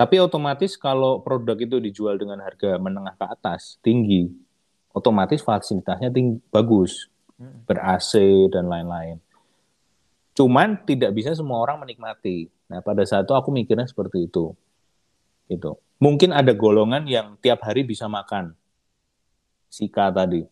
Tapi 0.00 0.16
otomatis 0.16 0.80
kalau 0.80 1.20
produk 1.20 1.60
itu 1.60 1.76
dijual 1.76 2.16
dengan 2.16 2.40
harga 2.40 2.80
menengah 2.80 3.20
ke 3.20 3.26
atas, 3.28 3.76
tinggi, 3.84 4.32
otomatis 4.96 5.44
fasilitasnya 5.44 6.08
tinggi, 6.08 6.40
bagus, 6.48 7.12
hmm. 7.36 7.68
ber-AC 7.68 8.16
dan 8.48 8.64
lain-lain. 8.72 9.20
Cuman 10.32 10.88
tidak 10.88 11.12
bisa 11.12 11.36
semua 11.36 11.60
orang 11.60 11.84
menikmati. 11.84 12.48
Nah, 12.72 12.80
pada 12.80 13.04
saat 13.04 13.28
itu 13.28 13.36
aku 13.36 13.52
mikirnya 13.52 13.84
seperti 13.84 14.24
itu. 14.24 14.56
Itu. 15.52 15.76
Mungkin 16.00 16.32
ada 16.32 16.56
golongan 16.56 17.04
yang 17.04 17.36
tiap 17.36 17.60
hari 17.60 17.84
bisa 17.84 18.08
makan. 18.08 18.56
Sika 19.68 20.08
tadi. 20.08 20.48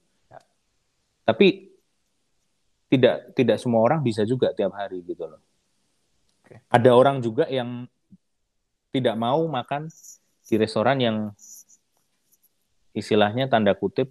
Tapi 1.25 1.73
tidak 2.93 3.33
tidak 3.33 3.57
semua 3.57 3.81
orang 3.81 4.05
bisa 4.05 4.28
juga 4.28 4.52
tiap 4.52 4.76
hari 4.76 5.00
gitu 5.09 5.25
loh. 5.25 5.40
Ada 6.69 6.93
orang 6.93 7.25
juga 7.25 7.49
yang 7.49 7.88
tidak 8.92 9.14
mau 9.18 9.45
makan 9.47 9.92
di 10.49 10.54
restoran 10.57 10.99
yang 10.99 11.16
istilahnya 12.97 13.47
tanda 13.47 13.76
kutip 13.76 14.11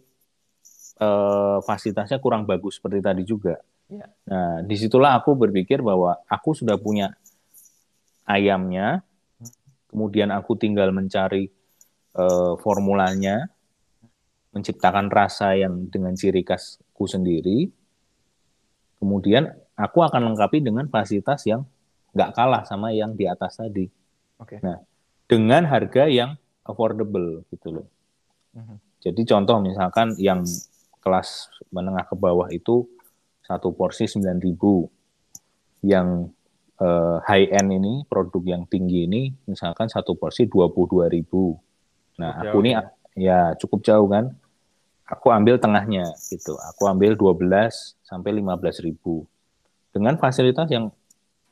eh, 1.02 1.58
fasilitasnya 1.66 2.22
kurang 2.22 2.46
bagus 2.46 2.78
seperti 2.78 3.00
tadi 3.02 3.24
juga. 3.26 3.58
Ya. 3.88 4.08
Nah, 4.28 4.60
di 4.68 4.76
situlah 4.76 5.16
aku 5.16 5.32
berpikir 5.40 5.80
bahwa 5.80 6.20
aku 6.28 6.52
sudah 6.52 6.76
punya 6.76 7.16
ayamnya, 8.28 9.02
kemudian 9.88 10.28
aku 10.36 10.60
tinggal 10.60 10.92
mencari 10.92 11.48
uh, 12.20 12.60
formulanya, 12.60 13.48
menciptakan 14.52 15.08
rasa 15.08 15.56
yang 15.56 15.88
dengan 15.88 16.20
ciri 16.20 16.44
khasku 16.44 17.08
sendiri, 17.08 17.72
kemudian 19.00 19.56
aku 19.80 20.04
akan 20.04 20.34
lengkapi 20.34 20.60
dengan 20.60 20.92
fasilitas 20.92 21.48
yang 21.48 21.64
nggak 22.12 22.36
kalah 22.36 22.68
sama 22.68 22.92
yang 22.92 23.16
di 23.16 23.24
atas 23.24 23.64
tadi. 23.64 23.88
Okay. 24.38 24.60
Nah, 24.62 24.82
dengan 25.26 25.66
harga 25.66 26.06
yang 26.08 26.38
affordable 26.64 27.44
gitu 27.50 27.82
loh. 27.82 27.88
-huh. 28.54 28.78
Jadi 29.02 29.22
contoh 29.24 29.62
misalkan 29.62 30.18
yang 30.18 30.44
kelas 31.00 31.48
menengah 31.72 32.04
ke 32.04 32.16
bawah 32.18 32.52
itu 32.52 32.84
satu 33.48 33.72
porsi 33.72 34.10
9.000. 34.10 35.88
Yang 35.88 36.34
uh, 36.84 37.24
high 37.24 37.48
end 37.54 37.70
ini, 37.72 37.94
produk 38.10 38.44
yang 38.44 38.64
tinggi 38.68 39.08
ini, 39.08 39.32
misalkan 39.48 39.88
satu 39.88 40.20
porsi 40.20 40.50
22.000. 40.52 42.20
Nah, 42.20 42.32
aku 42.44 42.58
ini 42.66 42.76
ya. 42.76 42.82
ya 43.16 43.40
cukup 43.56 43.86
jauh 43.88 44.10
kan. 44.12 44.36
Aku 45.08 45.32
ambil 45.32 45.56
tengahnya 45.56 46.12
gitu. 46.28 46.60
Aku 46.76 46.92
ambil 46.92 47.16
12 47.16 47.96
sampai 48.04 48.44
15.000. 48.44 48.92
Dengan 49.96 50.20
fasilitas 50.20 50.68
yang 50.68 50.92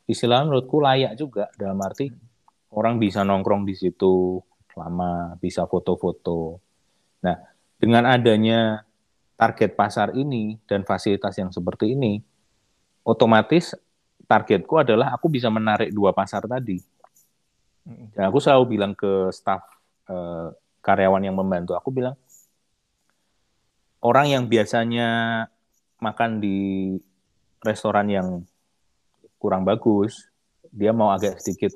istilahnya 0.04 0.52
menurutku 0.52 0.76
layak 0.84 1.16
juga 1.16 1.48
dalam 1.56 1.80
arti 1.80 2.12
orang 2.76 3.00
bisa 3.00 3.24
nongkrong 3.24 3.64
di 3.64 3.72
situ 3.72 4.38
lama, 4.76 5.32
bisa 5.40 5.64
foto-foto. 5.64 6.60
Nah, 7.24 7.36
dengan 7.80 8.04
adanya 8.04 8.84
target 9.40 9.72
pasar 9.72 10.12
ini 10.12 10.60
dan 10.68 10.84
fasilitas 10.84 11.32
yang 11.40 11.48
seperti 11.48 11.96
ini, 11.96 12.20
otomatis 13.00 13.72
targetku 14.28 14.76
adalah 14.76 15.16
aku 15.16 15.32
bisa 15.32 15.48
menarik 15.48 15.88
dua 15.96 16.12
pasar 16.12 16.44
tadi. 16.44 16.76
Dan 17.86 18.28
aku 18.28 18.36
selalu 18.36 18.76
bilang 18.76 18.92
ke 18.92 19.32
staff 19.32 19.64
eh, 20.12 20.52
karyawan 20.84 21.24
yang 21.24 21.36
membantu, 21.40 21.72
aku 21.72 21.88
bilang 21.88 22.16
orang 24.04 24.28
yang 24.28 24.44
biasanya 24.44 25.08
makan 26.02 26.44
di 26.44 26.92
restoran 27.64 28.12
yang 28.12 28.28
kurang 29.40 29.64
bagus, 29.64 30.28
dia 30.68 30.92
mau 30.92 31.14
agak 31.14 31.40
sedikit 31.40 31.72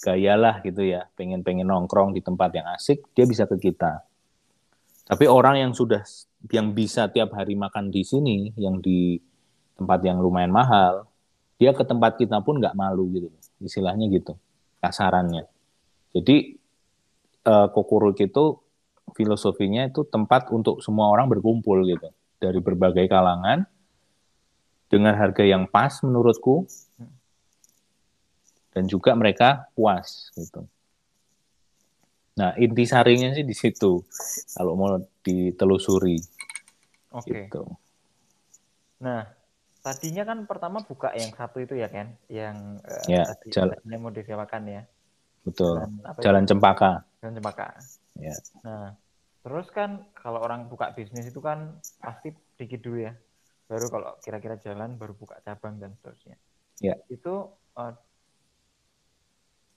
gayalah 0.00 0.64
gitu 0.64 0.80
ya, 0.80 1.06
pengen-pengen 1.14 1.68
nongkrong 1.68 2.16
di 2.16 2.24
tempat 2.24 2.50
yang 2.56 2.66
asik, 2.72 3.04
dia 3.12 3.28
bisa 3.28 3.44
ke 3.44 3.60
kita. 3.60 4.00
Tapi 5.04 5.28
orang 5.28 5.60
yang 5.60 5.72
sudah 5.76 6.00
yang 6.48 6.72
bisa 6.72 7.12
tiap 7.12 7.36
hari 7.36 7.52
makan 7.56 7.92
di 7.92 8.00
sini, 8.00 8.52
yang 8.56 8.80
di 8.80 9.20
tempat 9.76 10.00
yang 10.00 10.20
lumayan 10.20 10.52
mahal, 10.52 11.04
dia 11.60 11.76
ke 11.76 11.84
tempat 11.84 12.16
kita 12.16 12.40
pun 12.40 12.56
nggak 12.60 12.72
malu 12.72 13.08
gitu, 13.12 13.28
istilahnya 13.60 14.08
gitu, 14.08 14.36
kasarannya. 14.80 15.44
Jadi 16.16 16.56
uh, 17.44 17.68
Kokuruk 17.68 18.16
itu 18.16 18.60
filosofinya 19.12 19.84
itu 19.84 20.08
tempat 20.08 20.48
untuk 20.48 20.80
semua 20.80 21.12
orang 21.12 21.28
berkumpul 21.28 21.84
gitu, 21.84 22.08
dari 22.40 22.60
berbagai 22.64 23.04
kalangan, 23.04 23.68
dengan 24.88 25.16
harga 25.16 25.44
yang 25.44 25.68
pas 25.68 26.00
menurutku, 26.00 26.64
dan 28.74 28.90
juga 28.90 29.14
mereka 29.14 29.70
puas 29.78 30.34
gitu. 30.34 30.66
Nah, 32.34 32.50
inti 32.58 32.82
sarinya 32.82 33.30
sih 33.30 33.46
di 33.46 33.54
situ. 33.54 34.02
Kalau 34.58 34.74
mau 34.74 34.98
ditelusuri. 35.22 36.18
Oke. 37.14 37.30
Okay. 37.30 37.40
Gitu. 37.46 37.62
Nah, 39.06 39.22
tadinya 39.86 40.26
kan 40.26 40.42
pertama 40.50 40.82
buka 40.82 41.14
yang 41.14 41.30
satu 41.30 41.62
itu 41.62 41.78
ya, 41.78 41.86
Ken? 41.86 42.18
Yang 42.26 42.82
uh, 42.82 43.06
ya, 43.06 43.22
tadi, 43.22 43.46
jalan. 43.54 43.78
tadinya 43.78 43.98
mau 44.02 44.10
disewakan 44.10 44.62
ya. 44.66 44.82
Betul. 45.46 45.74
Jalan, 45.78 45.92
jalan 46.18 46.44
Cempaka. 46.50 46.92
Jalan 47.22 47.34
Cempaka. 47.38 47.66
Ya. 48.18 48.34
Nah, 48.66 48.98
terus 49.46 49.70
kan 49.70 50.10
kalau 50.18 50.42
orang 50.42 50.66
buka 50.66 50.90
bisnis 50.90 51.30
itu 51.30 51.38
kan 51.38 51.78
pasti 52.02 52.34
dikit 52.58 52.82
dulu 52.82 52.98
ya. 53.06 53.14
Baru 53.70 53.86
kalau 53.94 54.10
kira-kira 54.18 54.58
jalan 54.58 54.98
baru 54.98 55.14
buka 55.14 55.38
cabang 55.46 55.78
dan 55.78 55.94
seterusnya. 55.94 56.34
Ya. 56.82 56.98
Itu 57.06 57.54
uh, 57.78 57.94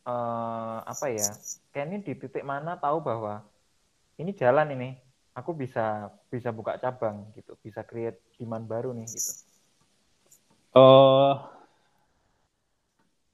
uh, 0.08 0.80
apa 0.88 1.12
ya 1.12 1.28
kayak 1.76 1.86
ini 1.92 1.98
di 2.02 2.14
titik 2.16 2.48
mana 2.48 2.80
tahu 2.80 3.04
bahwa 3.04 3.44
ini 4.16 4.32
jalan 4.32 4.72
ini 4.74 4.96
aku 5.36 5.52
bisa 5.52 6.10
bisa 6.32 6.56
buka 6.56 6.80
cabang 6.80 7.28
gitu 7.36 7.60
bisa 7.60 7.84
create 7.84 8.24
demand 8.40 8.66
baru 8.66 8.96
nih 8.96 9.06
gitu 9.12 9.32
uh, 10.80 11.44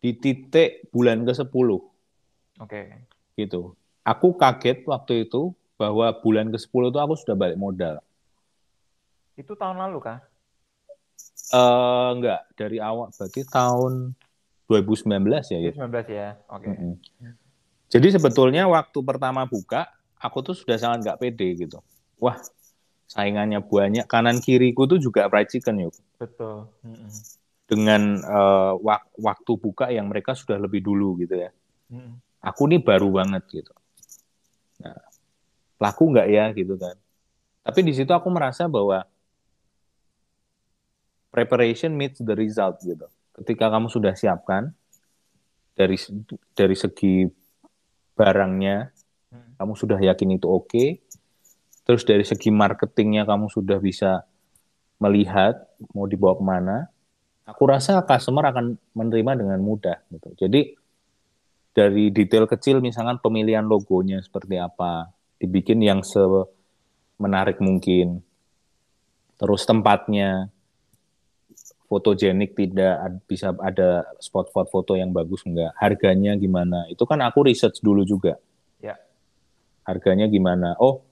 di 0.01 0.11
titik 0.17 0.89
bulan 0.89 1.21
ke 1.21 1.37
10 1.37 1.45
oke 1.45 1.85
okay. 2.57 3.05
gitu 3.37 3.77
aku 4.03 4.35
kaget 4.35 4.83
waktu 4.89 5.29
itu 5.29 5.53
bahwa 5.79 6.07
bulan 6.21 6.47
ke-10 6.53 6.83
itu 6.93 6.99
aku 7.01 7.13
sudah 7.17 7.35
balik 7.35 7.57
modal. 7.57 7.99
Itu 9.33 9.57
tahun 9.57 9.81
lalu 9.81 9.99
kah? 9.99 10.19
Eh 11.53 12.09
enggak, 12.13 12.45
dari 12.55 12.77
awal 12.77 13.09
berarti 13.11 13.41
tahun 13.49 14.13
2019 14.67 15.45
ya. 15.51 15.59
ya? 15.59 15.71
2019 15.75 16.07
ya. 16.09 16.29
Oke. 16.49 16.67
Mm-mm. 16.71 16.93
Jadi 17.93 18.07
sebetulnya 18.09 18.65
waktu 18.65 18.99
pertama 19.05 19.45
buka, 19.45 19.85
aku 20.17 20.41
tuh 20.41 20.55
sudah 20.57 20.77
sangat 20.81 21.05
nggak 21.05 21.19
pede 21.21 21.47
gitu. 21.67 21.77
Wah, 22.17 22.39
saingannya 23.05 23.61
banyak. 23.61 24.09
Kanan 24.09 24.41
kiriku 24.41 24.89
tuh 24.89 24.97
juga 24.97 25.29
fried 25.29 25.51
chicken 25.51 25.85
yuk. 25.89 25.93
Betul. 26.17 26.71
Mm-mm. 26.81 27.11
Dengan 27.69 28.01
eh, 28.23 28.73
wak- 28.81 29.13
waktu 29.19 29.51
buka 29.61 29.93
yang 29.93 30.09
mereka 30.09 30.33
sudah 30.33 30.57
lebih 30.57 30.81
dulu 30.81 31.19
gitu 31.21 31.37
ya. 31.37 31.51
Mm-mm. 31.93 32.17
Aku 32.41 32.65
nih 32.65 32.81
baru 32.81 33.13
banget 33.13 33.43
gitu. 33.51 33.73
Nah, 34.81 34.97
laku 35.79 36.09
nggak 36.11 36.27
ya 36.27 36.49
gitu 36.57 36.75
kan. 36.75 36.97
Tapi 37.63 37.79
di 37.85 37.93
situ 37.95 38.11
aku 38.11 38.27
merasa 38.27 38.67
bahwa 38.67 39.07
preparation 41.31 41.93
meets 41.93 42.19
the 42.19 42.35
result 42.35 42.81
gitu. 42.83 43.07
Ketika 43.33 43.69
kamu 43.73 43.89
sudah 43.89 44.13
siapkan 44.13 44.73
dari 45.73 45.97
dari 46.53 46.75
segi 46.77 47.25
barangnya, 48.13 48.93
Mm. 49.33 49.57
kamu 49.57 49.73
sudah 49.73 49.97
yakin 49.97 50.37
itu 50.37 50.45
oke. 50.45 50.85
Terus 51.83 52.05
dari 52.05 52.21
segi 52.21 52.53
marketingnya 52.53 53.25
kamu 53.25 53.49
sudah 53.49 53.81
bisa 53.81 54.23
melihat 55.01 55.57
mau 55.91 56.05
dibawa 56.05 56.37
ke 56.37 56.43
mana. 56.45 56.77
Aku 57.43 57.67
rasa 57.67 57.99
customer 58.07 58.53
akan 58.53 58.79
menerima 58.95 59.31
dengan 59.35 59.59
mudah 59.59 59.99
gitu. 60.13 60.47
Jadi 60.47 60.77
dari 61.73 62.13
detail 62.13 62.47
kecil 62.47 62.79
misalkan 62.79 63.19
pemilihan 63.19 63.65
logonya 63.65 64.21
seperti 64.23 64.55
apa, 64.61 65.11
dibikin 65.41 65.83
yang 65.83 66.05
semenarik 66.05 67.59
mungkin. 67.59 68.23
Terus 69.35 69.67
tempatnya 69.67 70.53
fotogenik 71.87 72.55
tidak 72.55 73.19
bisa 73.27 73.53
ada 73.61 74.07
spot-spot 74.17 74.67
foto 74.71 74.95
yang 74.95 75.11
bagus 75.11 75.43
enggak, 75.43 75.75
harganya 75.77 76.33
gimana. 76.39 76.87
Itu 76.89 77.03
kan 77.05 77.21
aku 77.21 77.47
research 77.47 77.83
dulu 77.83 78.07
juga. 78.07 78.39
Ya. 78.79 78.97
Harganya 79.83 80.25
gimana? 80.25 80.73
Oh, 80.79 81.03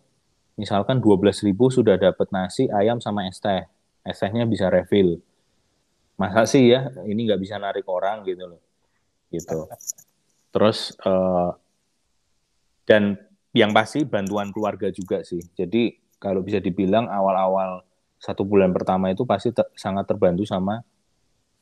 misalkan 0.55 1.03
12.000 1.03 1.51
sudah 1.69 1.95
dapat 1.99 2.27
nasi, 2.31 2.71
ayam 2.71 3.03
sama 3.03 3.27
es 3.27 3.37
teh. 3.37 3.67
Es 4.01 4.17
tehnya 4.17 4.49
bisa 4.49 4.71
refill. 4.71 5.21
Masa 6.17 6.45
sih 6.45 6.69
ya 6.69 6.89
ini 7.09 7.25
nggak 7.25 7.41
bisa 7.41 7.57
narik 7.57 7.85
orang 7.89 8.21
gitu 8.25 8.45
loh. 8.45 8.61
Gitu. 9.33 9.65
Terus 10.53 10.93
eh, 11.01 11.49
dan 12.85 13.15
yang 13.51 13.75
pasti 13.75 14.07
bantuan 14.07 14.49
keluarga 14.49 14.89
juga 14.89 15.21
sih. 15.23 15.41
Jadi 15.55 15.97
kalau 16.21 16.45
bisa 16.45 16.61
dibilang 16.61 17.09
awal-awal 17.09 17.83
satu 18.21 18.45
bulan 18.45 18.69
pertama 18.69 19.09
itu 19.09 19.25
pasti 19.25 19.49
ter- 19.49 19.73
sangat 19.73 20.05
terbantu 20.05 20.45
sama 20.45 20.85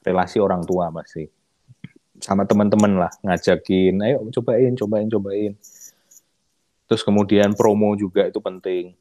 relasi 0.04 0.44
orang 0.44 0.60
tua 0.68 0.92
pasti. 0.92 1.24
Sama 2.20 2.44
teman-teman 2.44 3.00
lah 3.00 3.12
ngajakin, 3.24 3.96
ayo 4.04 4.28
cobain, 4.36 4.76
cobain, 4.76 5.08
cobain. 5.08 5.54
Terus 6.84 7.02
kemudian 7.08 7.56
promo 7.56 7.96
juga 7.96 8.28
itu 8.28 8.44
penting. 8.44 8.92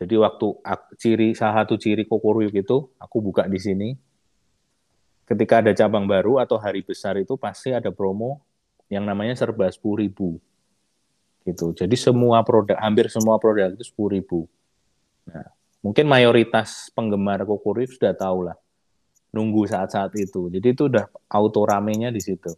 Jadi 0.00 0.14
waktu 0.16 0.46
ak- 0.64 0.96
ciri 0.96 1.36
salah 1.36 1.62
satu 1.62 1.76
ciri 1.76 2.08
Kokoruyuk 2.08 2.56
itu 2.56 2.88
aku 2.96 3.16
buka 3.20 3.44
di 3.44 3.60
sini. 3.60 3.90
Ketika 5.28 5.60
ada 5.60 5.76
cabang 5.76 6.08
baru 6.08 6.40
atau 6.40 6.56
hari 6.56 6.80
besar 6.80 7.20
itu 7.20 7.36
pasti 7.36 7.70
ada 7.70 7.92
promo 7.92 8.40
yang 8.88 9.04
namanya 9.04 9.36
serba 9.36 9.68
10.000 9.68 10.40
gitu. 11.44 11.74
Jadi 11.74 11.96
semua 11.98 12.40
produk, 12.46 12.78
hampir 12.80 13.10
semua 13.12 13.36
produk 13.36 13.70
itu 13.74 13.84
10.000. 13.84 14.46
Nah, 14.46 14.61
mungkin 15.82 16.06
mayoritas 16.06 16.88
penggemar 16.94 17.42
Kokoruyuk 17.42 17.98
sudah 17.98 18.14
tahu 18.14 18.48
lah. 18.48 18.56
Nunggu 19.34 19.66
saat-saat 19.66 20.14
itu. 20.16 20.48
Jadi 20.48 20.72
itu 20.72 20.86
udah 20.86 21.10
auto 21.28 21.66
ramenya 21.66 22.14
di 22.14 22.22
situ. 22.22 22.52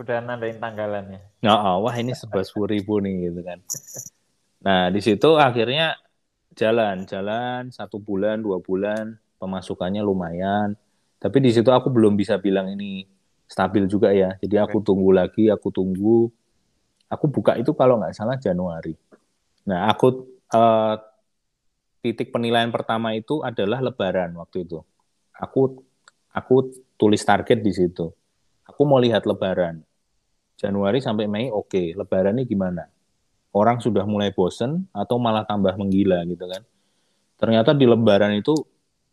Udah 0.00 0.24
nandain 0.24 0.56
tanggalannya. 0.56 1.20
Nah, 1.44 1.76
oh, 1.76 1.84
wah 1.86 1.94
ini 2.00 2.16
serba 2.16 2.40
10.000 2.40 3.02
nih 3.04 3.14
gitu 3.28 3.40
kan. 3.44 3.58
Nah, 4.64 4.88
di 4.88 5.00
situ 5.02 5.36
akhirnya 5.36 5.98
jalan, 6.56 7.04
jalan 7.04 7.68
satu 7.74 8.00
bulan, 8.00 8.40
dua 8.40 8.62
bulan, 8.62 9.18
pemasukannya 9.36 10.00
lumayan. 10.00 10.78
Tapi 11.18 11.38
di 11.42 11.50
situ 11.50 11.68
aku 11.68 11.90
belum 11.90 12.14
bisa 12.14 12.38
bilang 12.38 12.70
ini 12.72 13.04
stabil 13.50 13.84
juga 13.90 14.14
ya. 14.14 14.38
Jadi 14.40 14.56
aku 14.56 14.80
tunggu 14.80 15.12
lagi, 15.12 15.50
aku 15.52 15.68
tunggu. 15.68 16.30
Aku 17.12 17.28
buka 17.28 17.60
itu 17.60 17.76
kalau 17.76 18.00
nggak 18.00 18.16
salah 18.16 18.40
Januari. 18.40 18.96
Nah, 19.68 19.92
aku 19.92 20.24
eh, 20.48 20.94
titik 22.02 22.34
penilaian 22.34 22.68
pertama 22.74 23.14
itu 23.14 23.40
adalah 23.46 23.78
Lebaran 23.78 24.34
waktu 24.34 24.66
itu. 24.66 24.82
Aku 25.38 25.86
aku 26.34 26.74
tulis 26.98 27.22
target 27.22 27.62
di 27.62 27.70
situ. 27.70 28.10
Aku 28.66 28.82
mau 28.82 28.98
lihat 28.98 29.24
Lebaran. 29.24 29.80
Januari 30.58 30.98
sampai 30.98 31.30
Mei 31.30 31.48
oke, 31.48 31.94
Lebaran 31.94 32.36
ini 32.38 32.44
gimana? 32.44 32.90
Orang 33.54 33.78
sudah 33.78 34.02
mulai 34.04 34.34
bosen 34.34 34.90
atau 34.90 35.16
malah 35.22 35.46
tambah 35.46 35.72
menggila 35.78 36.26
gitu 36.26 36.44
kan? 36.50 36.62
Ternyata 37.38 37.72
di 37.72 37.86
Lebaran 37.86 38.34
itu 38.34 38.54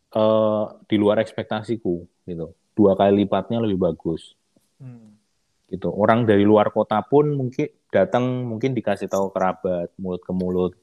eh, 0.10 0.66
di 0.90 0.96
luar 0.98 1.22
ekspektasiku 1.22 2.26
gitu. 2.26 2.54
Dua 2.74 2.98
kali 2.98 3.24
lipatnya 3.24 3.62
lebih 3.62 3.78
bagus 3.78 4.34
Hmm. 4.80 5.20
gitu. 5.68 5.92
Orang 5.92 6.24
dari 6.24 6.48
luar 6.48 6.72
kota 6.72 7.04
pun 7.04 7.36
mungkin 7.36 7.68
datang 7.92 8.48
mungkin 8.48 8.72
dikasih 8.72 9.12
tahu 9.12 9.30
kerabat 9.36 9.92
mulut 10.00 10.24
ke 10.24 10.32
mulut. 10.32 10.74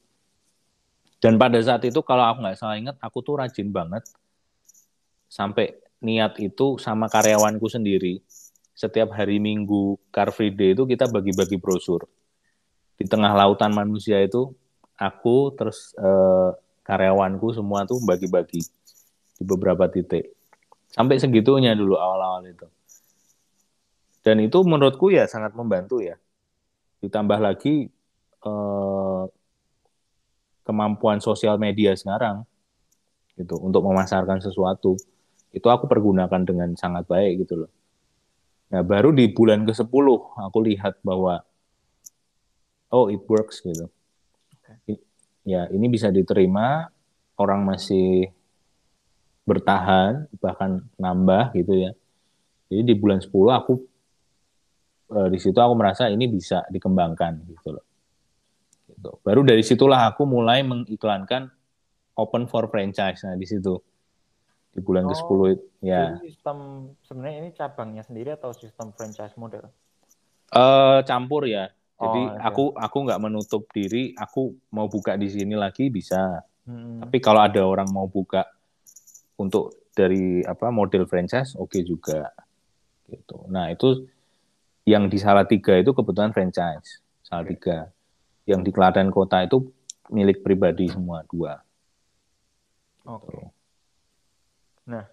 Dan 1.17 1.41
pada 1.41 1.57
saat 1.57 1.81
itu 1.81 1.97
kalau 2.05 2.23
aku 2.29 2.45
nggak 2.45 2.57
salah 2.57 2.77
ingat, 2.77 2.95
aku 3.01 3.25
tuh 3.25 3.41
rajin 3.41 3.73
banget 3.73 4.05
sampai 5.27 5.75
niat 6.01 6.37
itu 6.37 6.77
sama 6.77 7.09
karyawanku 7.09 7.65
sendiri. 7.65 8.21
Setiap 8.77 9.09
hari 9.17 9.41
Minggu 9.41 9.97
Car 10.13 10.29
Free 10.29 10.53
Day 10.53 10.77
itu 10.77 10.85
kita 10.85 11.09
bagi-bagi 11.09 11.57
brosur. 11.57 12.05
Di 12.97 13.05
tengah 13.09 13.33
lautan 13.33 13.73
manusia 13.73 14.21
itu 14.21 14.53
aku 14.97 15.53
terus 15.57 15.97
eh, 15.97 16.49
karyawanku 16.85 17.53
semua 17.57 17.89
tuh 17.89 17.97
bagi-bagi 18.05 18.61
di 19.37 19.43
beberapa 19.43 19.89
titik. 19.89 20.33
Sampai 20.93 21.17
segitunya 21.17 21.73
dulu 21.73 21.97
awal-awal 21.97 22.45
itu. 22.45 22.69
Dan 24.21 24.45
itu 24.45 24.61
menurutku 24.61 25.09
ya 25.09 25.25
sangat 25.25 25.57
membantu 25.57 25.97
ya. 26.01 26.21
Ditambah 27.01 27.41
lagi 27.41 27.89
eh, 28.45 29.06
kemampuan 30.67 31.19
sosial 31.27 31.55
media 31.65 31.91
sekarang 32.01 32.37
gitu 33.39 33.55
untuk 33.67 33.81
memasarkan 33.87 34.39
sesuatu 34.45 34.91
itu 35.57 35.67
aku 35.75 35.85
pergunakan 35.93 36.41
dengan 36.49 36.69
sangat 36.77 37.03
baik 37.13 37.33
gitu 37.47 37.55
loh. 37.65 37.71
Nah, 38.71 38.83
baru 38.91 39.09
di 39.15 39.25
bulan 39.31 39.63
ke-10 39.67 40.15
aku 40.45 40.57
lihat 40.67 40.93
bahwa 41.03 41.33
oh 42.91 43.07
it 43.11 43.21
works 43.31 43.61
gitu. 43.63 43.87
I- 44.91 45.03
Ya, 45.47 45.63
ini 45.71 45.87
bisa 45.87 46.11
diterima, 46.11 46.91
orang 47.39 47.63
masih 47.63 48.35
bertahan 49.47 50.27
bahkan 50.43 50.83
nambah 50.99 51.55
gitu 51.55 51.73
ya. 51.87 51.91
Jadi 52.71 52.83
di 52.91 52.95
bulan 52.97 53.19
10 53.23 53.53
aku 53.55 53.73
eh, 55.15 55.27
di 55.33 55.39
situ 55.43 55.57
aku 55.59 55.73
merasa 55.79 56.03
ini 56.11 56.25
bisa 56.27 56.63
dikembangkan 56.73 57.33
gitu 57.51 57.69
loh. 57.75 57.83
Gitu. 58.97 59.13
Baru 59.21 59.45
dari 59.45 59.61
situlah 59.61 60.09
aku 60.09 60.25
mulai 60.25 60.65
mengiklankan 60.65 61.53
open 62.17 62.49
for 62.49 62.65
franchise. 62.73 63.21
Nah, 63.21 63.37
di 63.37 63.45
situ 63.45 63.77
di 64.73 64.81
bulan 64.81 65.05
Oh, 65.05 65.13
ke-10 65.13 65.41
itu 65.53 65.65
ya. 65.85 66.17
Sistem 66.21 66.57
sebenarnya 67.05 67.37
ini 67.45 67.49
cabangnya 67.53 68.03
sendiri 68.05 68.33
atau 68.33 68.53
sistem 68.57 68.89
franchise 68.93 69.37
model? 69.37 69.69
Eh 70.49 70.99
campur 71.05 71.45
ya. 71.45 71.69
Jadi 71.97 72.21
Oh, 72.29 72.45
aku 72.45 72.63
aku 72.77 72.97
nggak 73.09 73.21
menutup 73.21 73.65
diri, 73.73 74.13
aku 74.13 74.53
mau 74.69 74.85
buka 74.85 75.17
di 75.17 75.29
sini 75.33 75.57
lagi 75.57 75.89
bisa. 75.89 76.45
Hmm. 76.65 77.01
Tapi 77.01 77.17
kalau 77.17 77.41
ada 77.41 77.61
orang 77.65 77.89
mau 77.89 78.05
buka 78.05 78.45
untuk 79.37 79.89
dari 79.97 80.45
apa 80.45 80.69
model 80.69 81.09
franchise, 81.09 81.57
oke 81.57 81.81
juga. 81.81 82.29
Gitu. 83.09 83.49
Nah 83.49 83.73
itu 83.73 84.05
yang 84.85 85.09
di 85.09 85.17
Salatiga 85.17 85.73
itu 85.73 85.89
kebetulan 85.89 86.33
franchise 86.33 87.01
Salatiga. 87.25 87.89
Yang 88.47 88.61
di 88.63 88.71
Klaten 88.71 89.11
Kota 89.11 89.43
itu 89.43 89.69
milik 90.07 90.39
pribadi 90.39 90.87
semua 90.87 91.19
dua. 91.27 91.59
Oke. 93.03 93.43
Nah, 94.87 95.03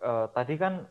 eh, 0.00 0.26
tadi 0.30 0.54
kan 0.54 0.86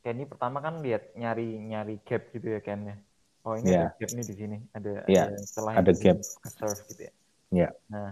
Kenny 0.00 0.24
pertama 0.24 0.64
kan 0.64 0.80
lihat 0.80 1.12
nyari 1.12 1.60
nyari 1.68 2.00
gap 2.00 2.32
gitu 2.32 2.48
ya 2.56 2.60
Ken 2.64 2.80
ya. 2.88 2.96
Oh 3.44 3.54
ini 3.60 3.76
Iya. 3.76 3.92
ada 3.92 3.96
gap 4.00 4.10
nih 4.16 4.24
di 4.24 4.34
sini, 4.34 4.56
ada 4.72 4.92
Iya, 5.04 5.22
ada 5.28 5.38
celah 5.44 5.74
ada 5.76 5.92
gap. 5.92 6.16
ke 6.16 6.48
serve 6.48 6.80
gitu 6.88 7.02
ya. 7.04 7.12
Iya. 7.52 7.68
Nah, 7.92 8.10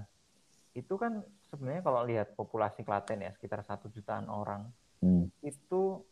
itu 0.77 0.95
kan 1.01 1.25
sebenarnya 1.49 1.81
kalau 1.81 2.01
lihat 2.05 2.37
populasi 2.37 2.85
Klaten 2.85 3.25
ya 3.25 3.33
sekitar 3.33 3.65
satu 3.65 3.89
jutaan 3.89 4.29
orang, 4.29 4.69
Hmm. 5.01 5.29
itu 5.41 6.05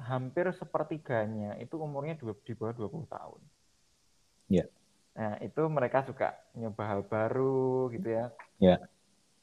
hampir 0.00 0.48
sepertiganya 0.56 1.56
itu 1.60 1.76
umurnya 1.76 2.16
dua, 2.16 2.32
di 2.44 2.52
bawah 2.56 2.72
20 2.72 3.08
tahun. 3.12 3.40
Iya. 4.48 4.64
Nah, 5.14 5.38
itu 5.38 5.62
mereka 5.70 6.02
suka 6.02 6.34
nyoba 6.58 6.82
hal 6.90 7.00
baru 7.06 7.86
gitu 7.94 8.08
ya. 8.10 8.26
Ya. 8.58 8.76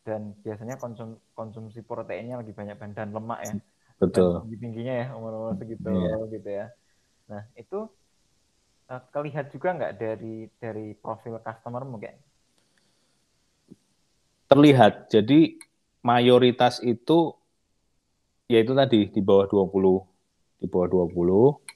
Dan 0.03 0.35
biasanya 0.43 0.75
konsum, 0.75 1.15
konsumsi 1.31 1.79
proteinnya 1.79 2.43
lagi 2.43 2.51
banyak 2.51 2.75
dan 2.95 3.15
lemak 3.15 3.39
ya. 3.47 3.53
Betul. 4.01 4.43
Tinggi-tingginya 4.43 4.93
ya, 4.93 5.07
umur-umur 5.15 5.55
segitu 5.55 5.87
Iya. 5.87 6.17
gitu 6.27 6.49
ya. 6.49 6.65
Nah, 7.31 7.47
itu 7.55 7.87
uh, 8.91 9.01
kelihat 9.15 9.47
juga 9.55 9.71
nggak 9.71 9.93
dari 9.95 10.51
dari 10.59 10.91
profil 10.99 11.39
customer 11.39 11.87
mungkin? 11.87 12.19
Terlihat. 14.51 15.07
Jadi 15.07 15.55
mayoritas 16.03 16.83
itu 16.83 17.31
yaitu 18.51 18.75
tadi 18.75 19.07
di 19.07 19.21
bawah 19.23 19.47
20 19.47 20.03
di 20.59 20.67
bawah 20.67 21.07
20 21.07 21.70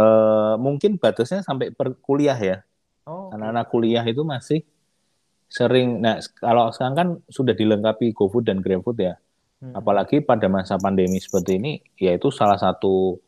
eh, 0.00 0.54
mungkin 0.56 0.96
batasnya 0.96 1.44
sampai 1.44 1.76
per 1.76 2.00
kuliah 2.00 2.36
ya. 2.40 2.64
Oh. 3.04 3.28
Anak-anak 3.36 3.66
kuliah 3.68 4.04
itu 4.08 4.24
masih 4.24 4.64
sering. 5.50 6.00
Nah, 6.00 6.22
kalau 6.40 6.72
sekarang 6.72 6.96
kan 6.96 7.08
sudah 7.28 7.52
dilengkapi 7.52 8.16
GoFood 8.16 8.48
dan 8.48 8.64
GrabFood 8.64 8.98
ya. 9.02 9.14
Hmm. 9.60 9.76
Apalagi 9.76 10.24
pada 10.24 10.48
masa 10.48 10.80
pandemi 10.80 11.20
seperti 11.20 11.60
ini, 11.60 11.72
yaitu 12.00 12.32
salah 12.32 12.56
satu 12.56 13.20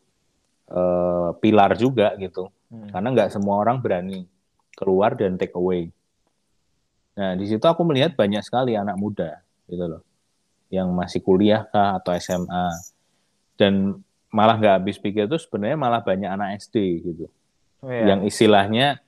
eh, 0.72 1.30
pilar 1.42 1.76
juga 1.76 2.16
gitu. 2.16 2.48
Hmm. 2.72 2.88
Karena 2.88 3.08
nggak 3.12 3.30
semua 3.36 3.60
orang 3.60 3.84
berani 3.84 4.24
keluar 4.72 5.12
dan 5.12 5.36
take 5.36 5.52
away. 5.52 5.92
Nah, 7.12 7.36
di 7.36 7.44
situ 7.44 7.60
aku 7.68 7.84
melihat 7.84 8.16
banyak 8.16 8.40
sekali 8.40 8.72
anak 8.72 8.96
muda 8.96 9.44
gitu 9.68 9.84
loh. 9.84 10.02
Yang 10.72 10.88
masih 10.96 11.20
kuliah 11.20 11.68
kah 11.68 12.00
atau 12.00 12.16
SMA. 12.16 12.66
Dan 13.60 14.00
malah 14.32 14.56
nggak 14.56 14.74
habis 14.80 14.96
pikir 14.96 15.28
itu 15.28 15.36
sebenarnya 15.36 15.76
malah 15.76 16.00
banyak 16.00 16.26
anak 16.26 16.48
SD 16.64 17.04
gitu. 17.04 17.26
Oh, 17.84 17.92
iya. 17.92 18.16
Yang 18.16 18.32
istilahnya 18.32 18.98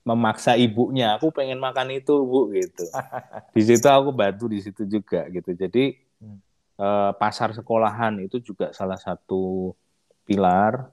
memaksa 0.00 0.56
ibunya, 0.56 1.12
aku 1.14 1.28
pengen 1.28 1.60
makan 1.60 1.92
itu 1.92 2.24
bu 2.24 2.48
gitu. 2.56 2.88
di 3.54 3.62
situ 3.62 3.84
aku 3.84 4.10
bantu 4.10 4.48
di 4.48 4.64
situ 4.64 4.88
juga 4.88 5.28
gitu. 5.28 5.52
Jadi 5.54 6.08
Hmm. 6.20 6.36
eh, 6.76 7.12
pasar 7.16 7.56
sekolahan 7.56 8.20
itu 8.20 8.44
juga 8.44 8.76
salah 8.76 9.00
satu 9.00 9.72
pilar. 10.28 10.92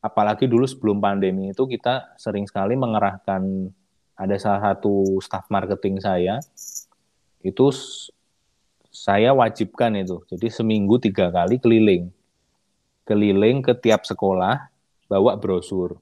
Apalagi 0.00 0.48
dulu 0.48 0.64
sebelum 0.64 0.96
pandemi 0.96 1.52
itu 1.52 1.68
kita 1.68 2.16
sering 2.16 2.48
sekali 2.48 2.72
mengerahkan 2.72 3.68
ada 4.16 4.36
salah 4.40 4.72
satu 4.72 5.20
staff 5.20 5.46
marketing 5.52 6.00
saya 6.00 6.40
itu 7.44 7.68
saya 8.88 9.36
wajibkan 9.36 9.92
itu. 10.00 10.24
Jadi 10.32 10.48
seminggu 10.48 10.96
tiga 10.96 11.28
kali 11.28 11.60
keliling, 11.60 12.08
keliling 13.02 13.60
ke 13.62 13.74
tiap 13.78 14.06
sekolah 14.06 14.70
bawa 15.10 15.36
brosur 15.36 15.98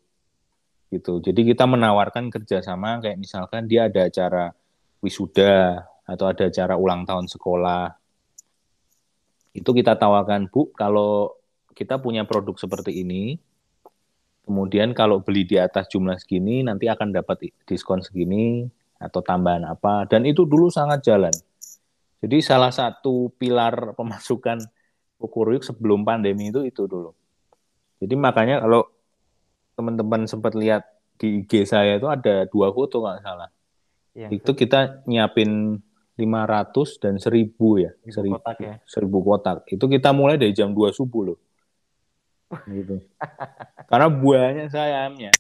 gitu. 0.91 1.23
Jadi 1.23 1.55
kita 1.55 1.65
menawarkan 1.65 2.29
kerjasama 2.29 2.99
kayak 2.99 3.19
misalkan 3.19 3.71
dia 3.71 3.87
ada 3.87 4.11
acara 4.11 4.51
wisuda 5.01 5.87
atau 6.05 6.27
ada 6.27 6.51
acara 6.51 6.75
ulang 6.75 7.07
tahun 7.07 7.31
sekolah. 7.31 7.95
Itu 9.55 9.71
kita 9.75 9.99
tawarkan, 9.99 10.51
Bu, 10.51 10.71
kalau 10.75 11.35
kita 11.75 11.99
punya 11.99 12.27
produk 12.27 12.55
seperti 12.59 13.03
ini, 13.03 13.39
kemudian 14.47 14.95
kalau 14.95 15.23
beli 15.23 15.47
di 15.47 15.59
atas 15.59 15.87
jumlah 15.91 16.19
segini, 16.19 16.63
nanti 16.67 16.91
akan 16.91 17.15
dapat 17.15 17.51
diskon 17.67 18.03
segini 18.03 18.67
atau 18.99 19.23
tambahan 19.23 19.67
apa. 19.67 20.07
Dan 20.11 20.27
itu 20.27 20.47
dulu 20.47 20.71
sangat 20.71 21.03
jalan. 21.07 21.35
Jadi 22.21 22.39
salah 22.45 22.71
satu 22.71 23.33
pilar 23.39 23.75
pemasukan 23.99 24.61
Kukuruyuk 25.21 25.61
sebelum 25.61 26.03
pandemi 26.03 26.49
itu 26.49 26.65
itu 26.65 26.89
dulu. 26.89 27.13
Jadi 28.01 28.17
makanya 28.17 28.65
kalau 28.65 28.89
teman-teman 29.77 30.25
sempat 30.25 30.57
lihat 30.57 30.89
di 31.21 31.45
IG 31.45 31.69
saya 31.69 32.01
itu 32.01 32.09
ada 32.09 32.49
dua 32.49 32.73
foto 32.73 33.05
nggak 33.05 33.21
salah. 33.21 33.53
Yang 34.17 34.41
Itu 34.41 34.51
kita 34.57 35.05
nyiapin 35.05 35.77
500 36.17 37.01
dan 37.01 37.15
1000 37.17 37.85
ya. 37.85 37.91
Seribu 38.09 38.41
kotak 38.41 38.57
ya? 38.61 38.75
1000 38.85 39.21
kotak. 39.25 39.57
Itu 39.69 39.85
kita 39.89 40.11
mulai 40.13 40.37
dari 40.41 40.53
jam 40.53 40.73
2 40.73 40.93
subuh 40.93 41.33
loh. 41.33 41.39
Gitu. 42.67 43.01
Karena 43.87 44.09
buahnya 44.11 44.67
saya 44.69 45.07
ayamnya. 45.07 45.31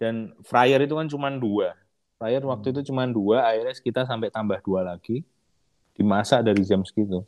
Dan 0.00 0.32
fryer 0.42 0.80
itu 0.82 0.96
kan 0.96 1.06
cuma 1.06 1.28
dua. 1.30 1.76
Fryer 2.16 2.42
waktu 2.44 2.72
itu 2.72 2.80
cuma 2.88 3.04
dua, 3.04 3.44
akhirnya 3.44 3.76
kita 3.76 4.00
sampai 4.08 4.32
tambah 4.32 4.58
dua 4.64 4.84
lagi. 4.84 5.22
Dimasak 5.94 6.44
dari 6.44 6.64
jam 6.64 6.80
segitu. 6.82 7.24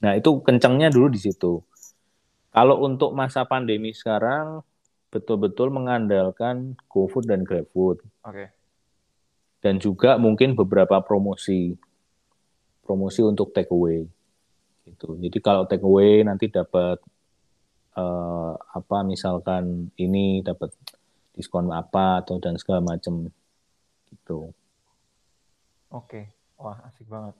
Nah 0.00 0.16
itu 0.16 0.40
kencangnya 0.40 0.88
dulu 0.88 1.12
di 1.12 1.20
situ. 1.20 1.60
Kalau 2.50 2.82
untuk 2.82 3.14
masa 3.14 3.46
pandemi 3.46 3.94
sekarang, 3.94 4.64
betul-betul 5.10 5.74
mengandalkan 5.74 6.78
GoFood 6.86 7.26
dan 7.26 7.42
GrabFood 7.42 7.98
Oke. 8.22 8.46
dan 9.58 9.82
juga 9.82 10.14
mungkin 10.16 10.54
beberapa 10.54 11.02
promosi 11.02 11.74
promosi 12.86 13.20
untuk 13.26 13.50
take 13.50 13.74
away 13.74 14.06
gitu 14.86 15.18
jadi 15.18 15.38
kalau 15.42 15.66
take 15.66 15.82
away 15.82 16.22
nanti 16.22 16.46
dapat 16.46 17.02
eh, 17.98 18.54
apa 18.54 19.02
misalkan 19.02 19.90
ini 19.98 20.46
dapat 20.46 20.70
diskon 21.34 21.74
apa 21.74 22.22
atau 22.22 22.38
dan 22.38 22.54
segala 22.54 22.94
macam 22.94 23.26
gitu 24.14 24.54
Oke, 25.90 26.30
wah 26.54 26.78
asik 26.86 27.10
banget. 27.10 27.34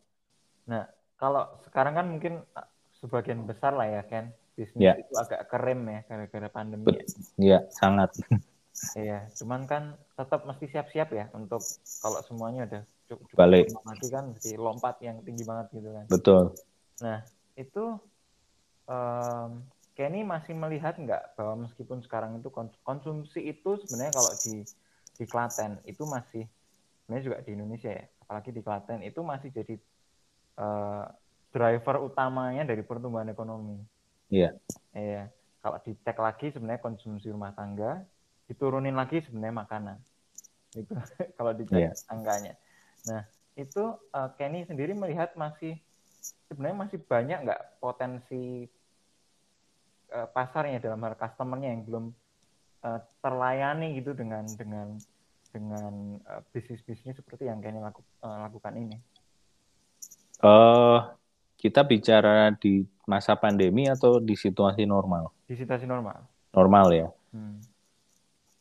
Nah, 0.66 0.82
kalau 1.20 1.44
sekarang 1.68 1.94
kan 1.94 2.06
mungkin 2.08 2.40
uh, 2.56 2.68
sebagian 2.96 3.44
besar 3.44 3.76
lah 3.76 3.84
ya 3.86 4.02
Ken, 4.08 4.32
bisnis 4.56 4.80
Ya. 4.80 4.96
itu 4.96 5.12
agak 5.14 5.46
kerem 5.52 5.84
ya 5.84 6.00
gara-gara 6.08 6.48
pandemi 6.48 6.88
Bet- 6.88 7.04
ya. 7.36 7.60
ya 7.60 7.70
sangat 7.70 8.10
Iya, 8.96 9.28
cuman 9.36 9.68
kan 9.68 9.82
tetap 10.16 10.48
mesti 10.48 10.64
siap-siap 10.66 11.12
ya 11.12 11.28
untuk 11.36 11.60
kalau 12.00 12.18
semuanya 12.24 12.64
udah 12.64 12.82
cukup, 13.06 13.24
cukup 13.28 13.38
Balik. 13.38 13.64
lagi 13.76 14.08
kan 14.08 14.24
mesti 14.32 14.50
lompat 14.56 14.96
yang 15.04 15.20
tinggi 15.20 15.44
banget 15.44 15.68
gitu 15.76 15.92
kan. 15.92 16.04
betul 16.08 16.56
Nah, 17.04 17.20
itu 17.54 17.84
em, 18.88 19.50
Kenny 19.94 20.24
masih 20.24 20.56
melihat 20.56 20.96
nggak 20.96 21.36
bahwa 21.36 21.68
meskipun 21.68 22.00
sekarang 22.00 22.40
itu 22.40 22.48
kons- 22.48 22.80
konsumsi 22.80 23.52
itu 23.52 23.76
sebenarnya 23.84 24.16
kalau 24.16 24.32
di 24.40 24.64
di 25.20 25.24
Klaten 25.28 25.84
itu 25.84 26.02
masih 26.08 26.48
sebenarnya 27.04 27.24
juga 27.28 27.38
di 27.44 27.50
Indonesia 27.52 27.90
ya, 27.92 28.04
apalagi 28.24 28.50
di 28.50 28.62
Klaten 28.64 29.04
itu 29.04 29.20
masih 29.20 29.52
jadi 29.52 29.76
eh, 30.60 31.04
driver 31.50 31.96
utamanya 32.04 32.62
dari 32.62 32.84
pertumbuhan 32.84 33.26
ekonomi. 33.26 33.80
Iya. 34.28 34.54
Iya. 34.92 35.32
Kalau 35.60 35.76
dicek 35.82 36.16
lagi 36.16 36.52
sebenarnya 36.52 36.80
konsumsi 36.80 37.26
rumah 37.28 37.50
tangga, 37.52 38.04
diturunin 38.46 38.94
lagi 38.94 39.24
sebenarnya 39.24 39.56
makanan. 39.56 39.96
Itu 40.76 40.92
kalau 41.40 41.52
dicek 41.56 41.80
Iya. 41.80 41.92
angkanya. 42.06 42.54
Nah, 43.08 43.24
itu 43.56 43.84
eh, 44.14 44.28
Kenny 44.38 44.62
sendiri 44.64 44.94
melihat 44.94 45.34
masih 45.34 45.80
sebenarnya 46.46 46.78
masih 46.86 46.98
banyak 47.02 47.38
nggak 47.42 47.62
potensi 47.82 48.68
eh, 50.10 50.28
pasarnya 50.30 50.78
dalam 50.78 51.02
hal 51.02 51.14
customernya 51.16 51.74
yang 51.74 51.82
belum 51.86 52.04
eh, 52.86 53.00
terlayani 53.20 53.98
gitu 53.98 54.14
dengan 54.14 54.46
dengan 54.54 54.88
dengan 55.50 55.92
eh, 56.22 56.42
bisnis-bisnis 56.54 57.18
seperti 57.18 57.50
yang 57.50 57.58
Kenny 57.58 57.82
laku- 57.82 58.06
eh, 58.22 58.38
lakukan 58.46 58.74
ini. 58.78 58.98
Eh 60.40 60.98
kita 61.60 61.84
bicara 61.84 62.48
di 62.56 62.84
masa 63.04 63.36
pandemi 63.36 63.84
atau 63.88 64.16
di 64.16 64.32
situasi 64.32 64.88
normal 64.88 65.28
Di 65.44 65.54
situasi 65.56 65.84
normal. 65.84 66.24
normal 66.56 66.88
ya 66.92 67.08
Hmm. 67.30 67.62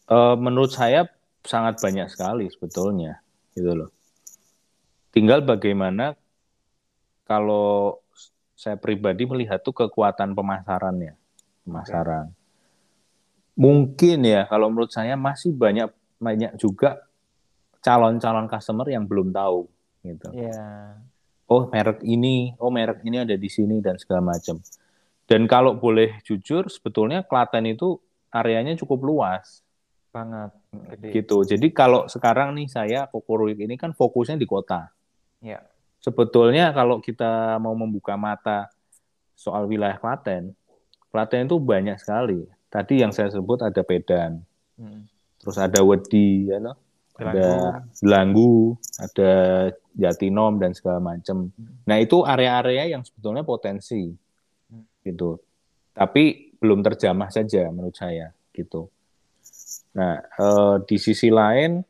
Eh, 0.10 0.36
menurut 0.38 0.74
saya 0.74 1.06
sangat 1.46 1.82
banyak 1.82 2.10
sekali 2.10 2.50
sebetulnya 2.50 3.22
gitu 3.54 3.74
loh. 3.78 3.89
Tinggal 5.10 5.42
bagaimana 5.42 6.13
kalau 7.26 8.02
saya 8.58 8.78
pribadi 8.78 9.26
melihat 9.26 9.62
tuh 9.62 9.74
kekuatan 9.74 10.34
pemasarannya, 10.34 11.13
pemasaran. 11.65 12.34
Mungkin 13.58 14.26
ya 14.26 14.50
kalau 14.50 14.74
menurut 14.74 14.89
saya 14.89 15.13
masih 15.13 15.54
banyak 15.54 15.89
banyak 16.20 16.58
juga 16.60 17.06
calon-calon 17.80 18.50
customer 18.50 18.88
yang 18.89 19.06
belum 19.06 19.32
tahu 19.32 19.70
gitu. 20.04 20.30
Iya. 20.34 21.00
Oh 21.49 21.65
merek 21.65 22.05
ini, 22.05 22.53
oh 22.62 22.69
merek 22.69 23.01
ini 23.01 23.25
ada 23.25 23.33
di 23.33 23.49
sini 23.49 23.81
dan 23.81 23.97
segala 23.97 24.38
macam. 24.38 24.62
Dan 25.25 25.49
kalau 25.49 25.77
boleh 25.77 26.21
jujur, 26.21 26.69
sebetulnya 26.69 27.25
Klaten 27.25 27.65
itu 27.65 27.97
areanya 28.29 28.77
cukup 28.77 29.01
luas 29.01 29.65
banget. 30.09 30.49
Jadi, 30.73 31.07
gitu. 31.13 31.38
Jadi 31.45 31.67
kalau 31.69 32.05
sekarang 32.09 32.53
nih 32.57 32.69
saya 32.69 33.05
Kokoruyuk 33.09 33.57
ini 33.62 33.77
kan 33.77 33.93
fokusnya 33.93 34.38
di 34.38 34.45
kota. 34.45 34.89
ya. 35.41 35.62
Sebetulnya 35.99 36.71
kalau 36.71 37.03
kita 37.03 37.59
mau 37.59 37.75
membuka 37.75 38.15
mata 38.15 38.71
soal 39.35 39.67
wilayah 39.67 39.99
Klaten, 39.99 40.55
Klaten 41.12 41.45
itu 41.49 41.59
banyak 41.59 41.99
sekali. 41.99 42.45
Tadi 42.69 43.01
yang 43.01 43.12
saya 43.12 43.33
sebut 43.33 43.65
ada 43.65 43.81
Pedan, 43.81 44.45
Hmm. 44.79 45.03
terus 45.41 45.57
ada 45.59 45.83
Wedi, 45.83 46.47
ya 46.47 46.62
toh? 46.62 46.77
Ada 47.19 47.47
Delanggu, 47.99 48.79
ada 48.97 49.32
Jatinom 49.93 50.55
dan 50.58 50.71
segala 50.71 51.03
macam. 51.03 51.51
Nah 51.84 51.97
itu 51.99 52.23
area-area 52.23 52.95
yang 52.95 53.03
sebetulnya 53.03 53.43
potensi, 53.43 54.10
gitu. 55.03 55.39
Tapi 55.91 56.55
belum 56.60 56.79
terjamah 56.84 57.27
saja 57.27 57.67
menurut 57.67 57.95
saya, 57.95 58.32
gitu. 58.55 58.88
Nah, 59.95 60.21
eh, 60.21 60.75
di 60.88 60.97
sisi 61.01 61.27
lain 61.27 61.82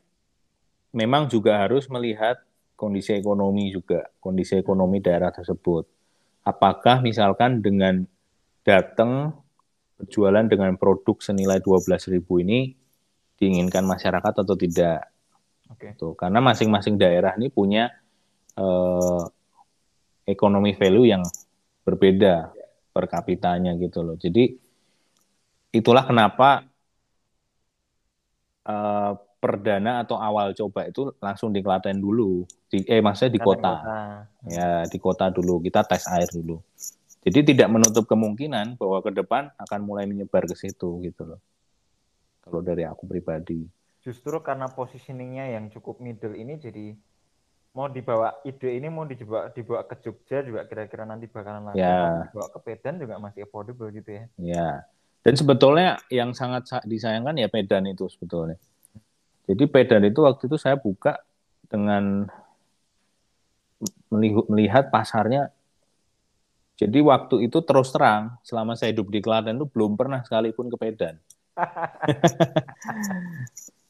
memang 0.90 1.30
juga 1.30 1.62
harus 1.62 1.86
melihat 1.86 2.40
kondisi 2.74 3.14
ekonomi 3.14 3.70
juga, 3.70 4.08
kondisi 4.18 4.56
ekonomi 4.56 4.98
daerah 4.98 5.30
tersebut. 5.30 5.84
Apakah 6.42 7.04
misalkan 7.04 7.60
dengan 7.60 8.02
datang 8.64 9.36
berjualan 10.00 10.48
dengan 10.48 10.74
produk 10.80 11.20
senilai 11.20 11.60
12.000 11.60 12.24
ini 12.40 12.72
diinginkan 13.36 13.84
masyarakat 13.84 14.34
atau 14.40 14.56
tidak? 14.56 15.12
Oke. 15.70 15.94
Tuh, 15.94 16.12
karena 16.18 16.42
masing-masing 16.42 16.98
daerah 16.98 17.34
ini 17.38 17.48
punya 17.48 17.88
eh, 18.58 19.22
ekonomi 20.26 20.74
value 20.74 21.08
yang 21.08 21.22
berbeda 21.86 22.50
per 22.90 23.04
kapitanya 23.06 23.74
gitu 23.78 24.02
loh. 24.02 24.18
Jadi 24.18 24.50
itulah 25.70 26.02
kenapa 26.02 26.66
eh, 28.66 29.12
perdana 29.40 30.04
atau 30.04 30.20
awal 30.20 30.52
coba 30.52 30.84
itu 30.84 31.16
langsung 31.16 31.54
di 31.54 31.64
Klaten 31.64 31.96
dulu. 31.96 32.44
Di, 32.68 32.84
eh 32.84 33.00
maksudnya 33.00 33.32
di 33.32 33.40
Klaten 33.40 33.64
kota. 33.64 33.76
Ya, 34.44 34.84
di 34.84 34.98
kota 35.00 35.26
dulu. 35.32 35.64
Kita 35.64 35.80
tes 35.84 36.04
air 36.10 36.28
dulu. 36.28 36.60
Jadi 37.20 37.52
tidak 37.52 37.68
menutup 37.68 38.08
kemungkinan 38.08 38.80
bahwa 38.80 39.04
ke 39.04 39.12
depan 39.12 39.52
akan 39.60 39.80
mulai 39.84 40.08
menyebar 40.08 40.48
ke 40.48 40.56
situ 40.56 41.00
gitu 41.04 41.22
loh. 41.24 41.40
Kalau 42.40 42.60
dari 42.64 42.84
aku 42.88 43.04
pribadi. 43.04 43.79
Justru 44.00 44.40
karena 44.40 44.72
positioningnya 44.72 45.52
yang 45.52 45.68
cukup 45.68 46.00
middle 46.00 46.32
ini 46.32 46.56
jadi 46.56 46.96
mau 47.70 47.86
dibawa 47.86 48.42
ide 48.42 48.74
ini 48.74 48.90
mau 48.90 49.06
dibawa 49.06 49.54
dibawa 49.54 49.86
ke 49.86 49.94
Jogja 50.02 50.42
juga 50.42 50.66
kira-kira 50.66 51.06
nanti 51.06 51.30
bakalan 51.30 51.70
laku. 51.70 51.78
Ya. 51.78 52.26
Dibawa 52.32 52.48
ke 52.50 52.58
Medan 52.66 52.94
juga 52.98 53.14
masih 53.20 53.46
affordable 53.46 53.92
gitu 53.94 54.10
ya. 54.10 54.24
Ya. 54.40 54.70
Dan 55.20 55.36
sebetulnya 55.36 56.00
yang 56.08 56.32
sangat 56.32 56.66
disayangkan 56.88 57.36
ya 57.36 57.52
Medan 57.52 57.84
itu 57.92 58.08
sebetulnya. 58.08 58.56
Jadi 59.44 59.64
Medan 59.68 60.02
itu 60.08 60.20
waktu 60.24 60.48
itu 60.48 60.56
saya 60.56 60.80
buka 60.80 61.20
dengan 61.68 62.26
melihat 64.50 64.90
pasarnya 64.90 65.54
jadi 66.80 67.04
waktu 67.04 67.44
itu 67.44 67.60
terus 67.60 67.92
terang 67.92 68.40
selama 68.40 68.72
saya 68.72 68.96
hidup 68.96 69.12
di 69.12 69.20
Klaten 69.20 69.60
itu 69.60 69.68
belum 69.68 70.00
pernah 70.00 70.24
sekalipun 70.24 70.72
ke 70.72 70.76
Medan. 70.80 71.20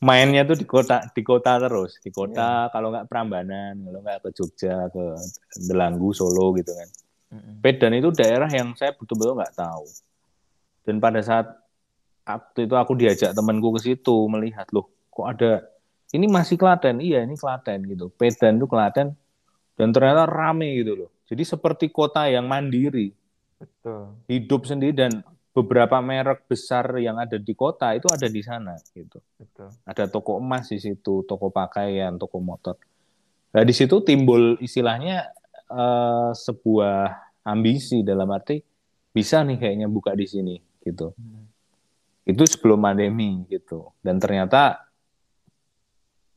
Mainnya 0.01 0.49
tuh 0.49 0.57
di 0.57 0.65
kota 0.65 1.05
di 1.13 1.21
kota 1.21 1.61
terus, 1.61 2.01
di 2.01 2.09
kota 2.09 2.65
yeah. 2.65 2.73
kalau 2.73 2.89
nggak 2.89 3.05
Prambanan, 3.05 3.77
kalau 3.85 4.01
nggak 4.01 4.19
ke 4.25 4.29
Jogja, 4.33 4.89
ke 4.89 5.05
Delanggu, 5.69 6.09
Solo 6.17 6.57
gitu 6.57 6.73
kan. 6.73 6.89
Medan 7.61 7.93
itu 7.95 8.09
daerah 8.11 8.49
yang 8.49 8.73
saya 8.75 8.97
betul-betul 8.97 9.37
nggak 9.37 9.55
tahu. 9.55 9.85
Dan 10.89 10.99
pada 10.99 11.21
saat 11.21 11.47
waktu 12.25 12.65
itu 12.65 12.75
aku 12.81 12.93
diajak 12.97 13.37
temanku 13.37 13.77
ke 13.77 13.81
situ 13.93 14.25
melihat 14.27 14.67
loh, 14.73 14.89
kok 15.13 15.27
ada 15.37 15.69
ini 16.11 16.27
masih 16.27 16.57
Klaten, 16.57 16.99
iya 16.99 17.23
ini 17.23 17.37
Klaten 17.37 17.85
gitu. 17.85 18.09
Medan 18.17 18.57
itu 18.57 18.67
Klaten 18.67 19.15
dan 19.79 19.89
ternyata 19.93 20.25
rame 20.27 20.81
gitu 20.81 21.07
loh. 21.07 21.11
Jadi 21.31 21.45
seperti 21.47 21.87
kota 21.95 22.27
yang 22.27 22.51
mandiri. 22.51 23.15
Betul. 23.61 24.17
Hidup 24.27 24.65
sendiri 24.65 24.97
dan 24.97 25.23
beberapa 25.61 26.01
merek 26.01 26.49
besar 26.49 26.97
yang 26.97 27.21
ada 27.21 27.37
di 27.37 27.53
kota 27.53 27.93
itu 27.93 28.09
ada 28.09 28.27
di 28.27 28.41
sana 28.41 28.75
gitu. 28.97 29.21
Betul. 29.37 29.69
Ada 29.85 30.09
toko 30.09 30.41
emas 30.41 30.73
di 30.73 30.81
situ, 30.81 31.23
toko 31.29 31.53
pakaian, 31.53 32.17
toko 32.17 32.41
motor. 32.41 32.81
Nah, 33.51 33.63
di 33.67 33.75
situ 33.75 34.01
timbul 34.01 34.57
istilahnya 34.63 35.29
uh, 35.69 36.33
sebuah 36.33 37.13
ambisi 37.45 38.07
dalam 38.07 38.31
arti 38.31 38.63
bisa 39.11 39.43
nih 39.43 39.59
kayaknya 39.59 39.89
buka 39.91 40.15
di 40.15 40.27
sini 40.27 40.57
gitu. 40.81 41.13
Hmm. 41.15 41.51
Itu 42.25 42.47
sebelum 42.47 42.81
pandemi 42.81 43.43
gitu. 43.51 43.91
Dan 44.01 44.23
ternyata 44.23 44.87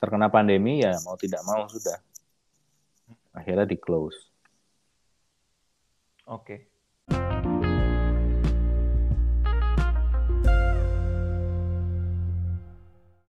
terkena 0.02 0.28
pandemi 0.28 0.84
ya 0.84 1.00
mau 1.08 1.16
tidak 1.16 1.42
mau 1.48 1.64
sudah 1.70 1.96
akhirnya 3.32 3.64
di 3.70 3.78
close. 3.80 4.20
Oke. 6.28 6.73